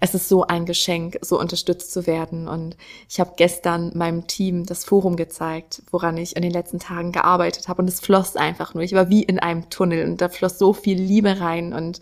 es 0.00 0.14
ist 0.14 0.28
so 0.28 0.46
ein 0.46 0.64
Geschenk, 0.64 1.18
so 1.22 1.38
unterstützt 1.38 1.92
zu 1.92 2.06
werden. 2.06 2.48
Und 2.48 2.76
ich 3.08 3.20
habe 3.20 3.34
gestern 3.36 3.92
meinem 3.94 4.26
Team 4.26 4.64
das 4.64 4.84
Forum 4.84 5.16
gezeigt, 5.16 5.82
woran 5.90 6.16
ich 6.16 6.36
in 6.36 6.42
den 6.42 6.52
letzten 6.52 6.78
Tagen 6.78 7.12
gearbeitet 7.12 7.68
habe. 7.68 7.82
Und 7.82 7.88
es 7.88 8.00
floss 8.00 8.36
einfach 8.36 8.74
nur. 8.74 8.82
Ich 8.82 8.94
war 8.94 9.08
wie 9.10 9.22
in 9.22 9.38
einem 9.38 9.68
Tunnel 9.70 10.06
und 10.06 10.20
da 10.20 10.28
floss 10.28 10.58
so 10.58 10.72
viel 10.72 10.98
Liebe 10.98 11.40
rein. 11.40 11.72
Und 11.72 12.00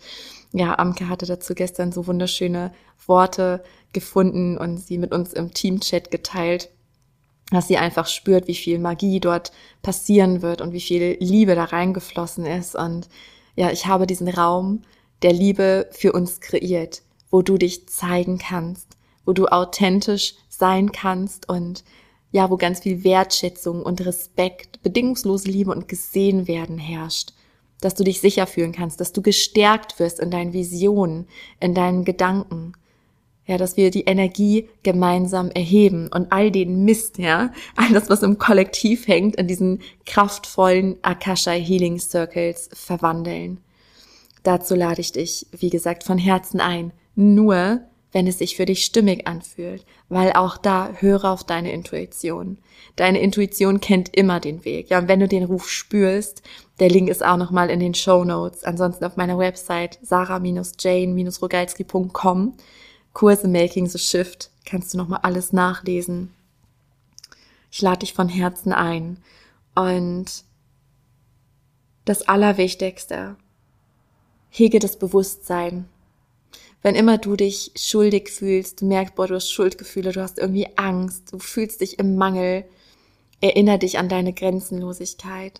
ja, 0.53 0.77
Amke 0.79 1.09
hatte 1.09 1.25
dazu 1.25 1.53
gestern 1.53 1.91
so 1.91 2.07
wunderschöne 2.07 2.71
Worte 3.05 3.63
gefunden 3.93 4.57
und 4.57 4.77
sie 4.77 4.97
mit 4.97 5.13
uns 5.13 5.33
im 5.33 5.53
Teamchat 5.53 6.11
geteilt 6.11 6.69
dass 7.51 7.67
sie 7.67 7.77
einfach 7.77 8.07
spürt, 8.07 8.47
wie 8.47 8.55
viel 8.55 8.79
Magie 8.79 9.19
dort 9.19 9.51
passieren 9.81 10.41
wird 10.41 10.61
und 10.61 10.73
wie 10.73 10.81
viel 10.81 11.17
Liebe 11.19 11.55
da 11.55 11.65
reingeflossen 11.65 12.45
ist. 12.45 12.75
Und 12.75 13.07
ja, 13.55 13.71
ich 13.71 13.85
habe 13.85 14.07
diesen 14.07 14.27
Raum 14.27 14.81
der 15.21 15.33
Liebe 15.33 15.87
für 15.91 16.11
uns 16.11 16.41
kreiert, 16.41 17.01
wo 17.31 17.41
du 17.41 17.57
dich 17.57 17.87
zeigen 17.87 18.37
kannst, 18.37 18.97
wo 19.25 19.33
du 19.33 19.47
authentisch 19.47 20.35
sein 20.49 20.91
kannst 20.91 21.49
und 21.49 21.83
ja, 22.31 22.49
wo 22.49 22.57
ganz 22.57 22.81
viel 22.81 23.03
Wertschätzung 23.03 23.81
und 23.81 24.05
Respekt, 24.05 24.81
bedingungslose 24.83 25.49
Liebe 25.49 25.71
und 25.71 25.87
gesehen 25.87 26.47
werden 26.47 26.77
herrscht. 26.77 27.33
Dass 27.79 27.95
du 27.95 28.03
dich 28.03 28.19
sicher 28.19 28.47
fühlen 28.47 28.73
kannst, 28.73 28.99
dass 28.99 29.13
du 29.13 29.21
gestärkt 29.21 29.99
wirst 29.99 30.19
in 30.19 30.31
deinen 30.31 30.51
Visionen, 30.51 31.27
in 31.59 31.73
deinen 31.73 32.03
Gedanken 32.03 32.73
ja, 33.47 33.57
dass 33.57 33.77
wir 33.77 33.91
die 33.91 34.03
Energie 34.03 34.69
gemeinsam 34.83 35.49
erheben 35.49 36.09
und 36.13 36.31
all 36.31 36.51
den 36.51 36.83
Mist, 36.83 37.17
ja, 37.17 37.51
all 37.75 37.91
das, 37.93 38.09
was 38.09 38.21
im 38.21 38.37
Kollektiv 38.37 39.07
hängt, 39.07 39.37
in 39.37 39.47
diesen 39.47 39.79
kraftvollen 40.05 40.97
Akasha 41.01 41.51
Healing 41.51 41.97
Circles 41.97 42.69
verwandeln. 42.73 43.61
Dazu 44.43 44.75
lade 44.75 45.01
ich 45.01 45.13
dich, 45.13 45.47
wie 45.51 45.69
gesagt, 45.69 46.03
von 46.03 46.17
Herzen 46.17 46.59
ein. 46.59 46.91
Nur, 47.15 47.81
wenn 48.11 48.27
es 48.27 48.37
sich 48.37 48.57
für 48.57 48.65
dich 48.65 48.85
stimmig 48.85 49.27
anfühlt, 49.27 49.85
weil 50.09 50.33
auch 50.33 50.57
da 50.57 50.91
höre 50.99 51.25
auf 51.25 51.43
deine 51.43 51.71
Intuition. 51.71 52.57
Deine 52.95 53.19
Intuition 53.19 53.79
kennt 53.79 54.15
immer 54.15 54.39
den 54.39 54.65
Weg. 54.65 54.89
Ja, 54.89 54.97
und 54.99 55.07
wenn 55.07 55.19
du 55.19 55.27
den 55.27 55.43
Ruf 55.43 55.69
spürst, 55.69 56.41
der 56.79 56.89
Link 56.89 57.09
ist 57.09 57.25
auch 57.25 57.37
nochmal 57.37 57.69
in 57.69 57.79
den 57.79 57.93
Show 57.93 58.23
Notes. 58.23 58.63
Ansonsten 58.63 59.05
auf 59.05 59.17
meiner 59.17 59.37
Website 59.37 59.99
sarah-jane-rogalski.com 60.01 62.53
Kurse 63.17 63.47
Making 63.47 63.87
the 63.87 63.97
Shift 63.97 64.51
kannst 64.63 64.93
du 64.93 64.97
nochmal 64.99 65.21
alles 65.23 65.51
nachlesen. 65.51 66.35
Ich 67.71 67.81
lade 67.81 68.01
dich 68.01 68.13
von 68.13 68.29
Herzen 68.29 68.71
ein. 68.71 69.17
Und 69.73 70.43
das 72.05 72.27
Allerwichtigste, 72.27 73.35
hege 74.51 74.77
das 74.77 74.99
Bewusstsein. 74.99 75.89
Wenn 76.83 76.93
immer 76.93 77.17
du 77.17 77.35
dich 77.35 77.71
schuldig 77.75 78.29
fühlst, 78.29 78.81
du 78.81 78.85
merkst, 78.85 79.15
boah, 79.15 79.25
du 79.25 79.33
hast 79.33 79.49
Schuldgefühle, 79.49 80.11
du 80.11 80.21
hast 80.21 80.37
irgendwie 80.37 80.67
Angst, 80.77 81.33
du 81.33 81.39
fühlst 81.39 81.81
dich 81.81 81.97
im 81.97 82.17
Mangel, 82.17 82.65
erinnere 83.41 83.79
dich 83.79 83.97
an 83.97 84.09
deine 84.09 84.33
Grenzenlosigkeit. 84.33 85.59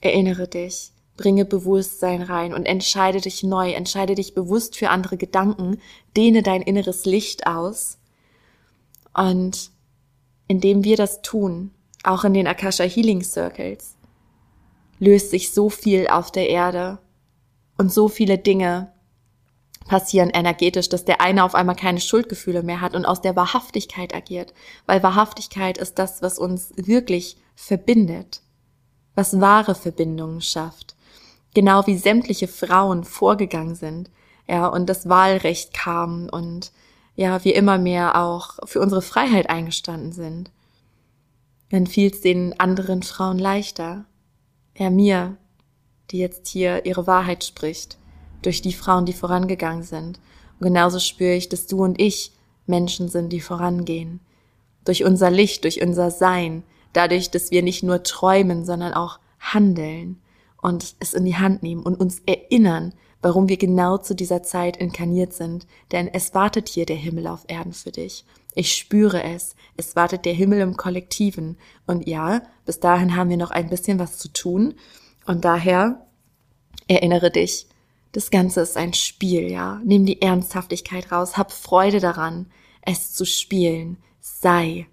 Erinnere 0.00 0.48
dich, 0.48 0.92
bringe 1.16 1.44
Bewusstsein 1.44 2.22
rein 2.22 2.52
und 2.54 2.66
entscheide 2.66 3.20
dich 3.20 3.42
neu, 3.42 3.72
entscheide 3.72 4.14
dich 4.14 4.34
bewusst 4.34 4.76
für 4.76 4.90
andere 4.90 5.16
Gedanken, 5.16 5.80
dehne 6.16 6.42
dein 6.42 6.62
inneres 6.62 7.04
Licht 7.04 7.46
aus. 7.46 7.98
Und 9.14 9.70
indem 10.48 10.84
wir 10.84 10.96
das 10.96 11.22
tun, 11.22 11.70
auch 12.02 12.24
in 12.24 12.34
den 12.34 12.46
Akasha 12.46 12.84
Healing 12.84 13.22
Circles, 13.22 13.96
löst 14.98 15.30
sich 15.30 15.52
so 15.52 15.70
viel 15.70 16.08
auf 16.08 16.30
der 16.30 16.48
Erde 16.48 16.98
und 17.78 17.92
so 17.92 18.08
viele 18.08 18.38
Dinge 18.38 18.92
passieren 19.86 20.30
energetisch, 20.30 20.88
dass 20.88 21.04
der 21.04 21.20
eine 21.20 21.44
auf 21.44 21.54
einmal 21.54 21.76
keine 21.76 22.00
Schuldgefühle 22.00 22.62
mehr 22.62 22.80
hat 22.80 22.94
und 22.94 23.04
aus 23.04 23.20
der 23.20 23.36
Wahrhaftigkeit 23.36 24.14
agiert, 24.14 24.54
weil 24.86 25.02
Wahrhaftigkeit 25.02 25.78
ist 25.78 25.98
das, 25.98 26.22
was 26.22 26.38
uns 26.38 26.72
wirklich 26.76 27.36
verbindet, 27.54 28.40
was 29.14 29.40
wahre 29.40 29.74
Verbindungen 29.74 30.40
schafft. 30.40 30.93
Genau 31.54 31.86
wie 31.86 31.96
sämtliche 31.96 32.48
Frauen 32.48 33.04
vorgegangen 33.04 33.74
sind, 33.74 34.10
ja, 34.48 34.66
und 34.66 34.86
das 34.86 35.08
Wahlrecht 35.08 35.72
kam 35.72 36.28
und 36.28 36.72
ja, 37.16 37.44
wir 37.44 37.54
immer 37.54 37.78
mehr 37.78 38.20
auch 38.20 38.58
für 38.64 38.80
unsere 38.80 39.02
Freiheit 39.02 39.48
eingestanden 39.48 40.12
sind. 40.12 40.50
Dann 41.70 41.86
fiel 41.86 42.10
es 42.10 42.20
den 42.20 42.58
anderen 42.58 43.02
Frauen 43.02 43.38
leichter. 43.38 44.04
Ja, 44.76 44.90
mir, 44.90 45.36
die 46.10 46.18
jetzt 46.18 46.48
hier 46.48 46.84
ihre 46.84 47.06
Wahrheit 47.06 47.44
spricht, 47.44 47.98
durch 48.42 48.60
die 48.60 48.72
Frauen, 48.72 49.06
die 49.06 49.12
vorangegangen 49.12 49.84
sind. 49.84 50.18
Und 50.58 50.66
genauso 50.66 50.98
spüre 50.98 51.34
ich, 51.34 51.48
dass 51.48 51.66
du 51.66 51.82
und 51.84 52.00
ich 52.00 52.32
Menschen 52.66 53.08
sind, 53.08 53.30
die 53.30 53.40
vorangehen. 53.40 54.20
Durch 54.84 55.04
unser 55.04 55.30
Licht, 55.30 55.64
durch 55.64 55.80
unser 55.80 56.10
Sein, 56.10 56.64
dadurch, 56.92 57.30
dass 57.30 57.50
wir 57.50 57.62
nicht 57.62 57.82
nur 57.82 58.02
träumen, 58.02 58.64
sondern 58.64 58.92
auch 58.92 59.18
handeln 59.38 60.20
und 60.64 60.96
es 60.98 61.12
in 61.12 61.26
die 61.26 61.36
Hand 61.36 61.62
nehmen 61.62 61.82
und 61.82 62.00
uns 62.00 62.20
erinnern, 62.24 62.94
warum 63.20 63.50
wir 63.50 63.58
genau 63.58 63.98
zu 63.98 64.14
dieser 64.14 64.42
Zeit 64.42 64.78
inkarniert 64.78 65.34
sind. 65.34 65.66
Denn 65.92 66.08
es 66.08 66.32
wartet 66.32 66.70
hier 66.70 66.86
der 66.86 66.96
Himmel 66.96 67.26
auf 67.26 67.44
Erden 67.48 67.74
für 67.74 67.90
dich. 67.90 68.24
Ich 68.54 68.74
spüre 68.74 69.22
es. 69.22 69.56
Es 69.76 69.94
wartet 69.94 70.24
der 70.24 70.32
Himmel 70.32 70.60
im 70.60 70.78
Kollektiven. 70.78 71.58
Und 71.86 72.08
ja, 72.08 72.40
bis 72.64 72.80
dahin 72.80 73.14
haben 73.14 73.28
wir 73.28 73.36
noch 73.36 73.50
ein 73.50 73.68
bisschen 73.68 73.98
was 73.98 74.16
zu 74.16 74.32
tun. 74.32 74.72
Und 75.26 75.44
daher 75.44 76.06
erinnere 76.88 77.30
dich, 77.30 77.66
das 78.12 78.30
Ganze 78.30 78.62
ist 78.62 78.78
ein 78.78 78.94
Spiel, 78.94 79.50
ja. 79.50 79.82
Nimm 79.84 80.06
die 80.06 80.22
Ernsthaftigkeit 80.22 81.12
raus, 81.12 81.36
hab 81.36 81.52
Freude 81.52 82.00
daran, 82.00 82.46
es 82.80 83.12
zu 83.12 83.26
spielen. 83.26 83.98
Sei. 84.18 84.86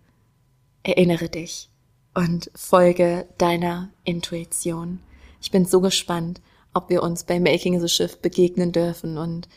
Erinnere 0.83 1.29
dich 1.29 1.69
und 2.13 2.51
folge 2.55 3.25
deiner 3.37 3.89
Intuition. 4.03 4.99
Ich 5.41 5.51
bin 5.51 5.65
so 5.65 5.81
gespannt, 5.81 6.41
ob 6.73 6.89
wir 6.89 7.03
uns 7.03 7.23
bei 7.23 7.39
Making 7.39 7.79
the 7.81 7.89
Shift 7.89 8.21
begegnen 8.21 8.71
dürfen 8.71 9.17
und 9.17 9.49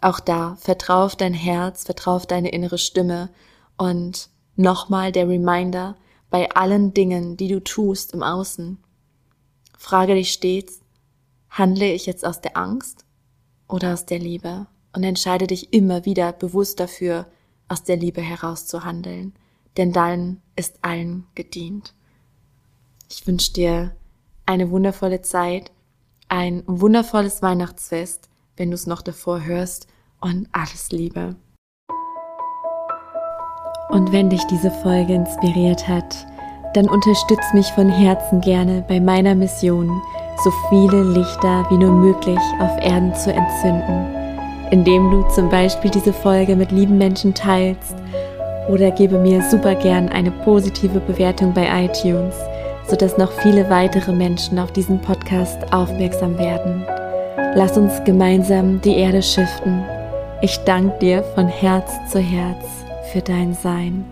auch 0.00 0.20
da 0.20 0.56
vertrau 0.56 1.04
auf 1.04 1.16
dein 1.16 1.34
Herz, 1.34 1.84
vertrau 1.84 2.16
auf 2.16 2.26
deine 2.26 2.50
innere 2.50 2.78
Stimme 2.78 3.30
und 3.76 4.30
nochmal 4.56 5.12
der 5.12 5.28
Reminder 5.28 5.96
bei 6.30 6.50
allen 6.52 6.94
Dingen, 6.94 7.36
die 7.36 7.48
du 7.48 7.62
tust 7.62 8.14
im 8.14 8.22
Außen. 8.22 8.78
Frage 9.76 10.14
dich 10.14 10.32
stets, 10.32 10.80
handle 11.50 11.92
ich 11.92 12.06
jetzt 12.06 12.24
aus 12.24 12.40
der 12.40 12.56
Angst 12.56 13.04
oder 13.68 13.92
aus 13.92 14.06
der 14.06 14.18
Liebe? 14.18 14.66
Und 14.94 15.04
entscheide 15.04 15.46
dich 15.46 15.72
immer 15.72 16.04
wieder 16.04 16.32
bewusst 16.32 16.78
dafür, 16.78 17.26
aus 17.66 17.82
der 17.82 17.96
Liebe 17.96 18.20
heraus 18.20 18.66
zu 18.66 18.84
handeln, 18.84 19.32
denn 19.78 19.92
dann 19.92 20.42
ist 20.54 20.76
allen 20.82 21.26
gedient. 21.34 21.94
Ich 23.08 23.26
wünsche 23.26 23.54
dir 23.54 23.96
eine 24.46 24.70
wundervolle 24.70 25.22
Zeit, 25.22 25.70
ein 26.28 26.62
wundervolles 26.66 27.42
Weihnachtsfest, 27.42 28.28
wenn 28.56 28.70
du 28.70 28.74
es 28.74 28.86
noch 28.86 29.02
davor 29.02 29.44
hörst 29.44 29.86
und 30.20 30.48
alles 30.52 30.90
Liebe. 30.90 31.36
Und 33.90 34.10
wenn 34.12 34.30
dich 34.30 34.42
diese 34.46 34.70
Folge 34.70 35.14
inspiriert 35.14 35.86
hat, 35.86 36.26
dann 36.74 36.88
unterstütz 36.88 37.52
mich 37.52 37.66
von 37.72 37.90
Herzen 37.90 38.40
gerne 38.40 38.82
bei 38.88 38.98
meiner 38.98 39.34
Mission, 39.34 40.00
so 40.42 40.50
viele 40.70 41.02
Lichter 41.02 41.66
wie 41.68 41.76
nur 41.76 41.92
möglich 41.92 42.40
auf 42.58 42.76
Erden 42.80 43.14
zu 43.14 43.30
entzünden, 43.32 44.06
indem 44.70 45.10
du 45.10 45.22
zum 45.28 45.50
Beispiel 45.50 45.90
diese 45.90 46.12
Folge 46.12 46.56
mit 46.56 46.72
lieben 46.72 46.96
Menschen 46.96 47.34
teilst 47.34 47.94
oder 48.68 48.90
gebe 48.90 49.18
mir 49.18 49.42
super 49.42 49.74
gern 49.74 50.08
eine 50.08 50.30
positive 50.30 51.00
Bewertung 51.00 51.52
bei 51.52 51.84
iTunes, 51.84 52.34
sodass 52.92 53.16
noch 53.16 53.32
viele 53.32 53.70
weitere 53.70 54.12
Menschen 54.12 54.58
auf 54.58 54.70
diesen 54.70 55.00
Podcast 55.00 55.72
aufmerksam 55.72 56.38
werden. 56.38 56.84
Lass 57.54 57.78
uns 57.78 58.04
gemeinsam 58.04 58.82
die 58.82 58.96
Erde 58.96 59.22
schiften. 59.22 59.82
Ich 60.42 60.58
danke 60.66 60.98
dir 60.98 61.22
von 61.34 61.48
Herz 61.48 61.90
zu 62.10 62.18
Herz 62.18 62.66
für 63.10 63.22
dein 63.22 63.54
Sein. 63.54 64.11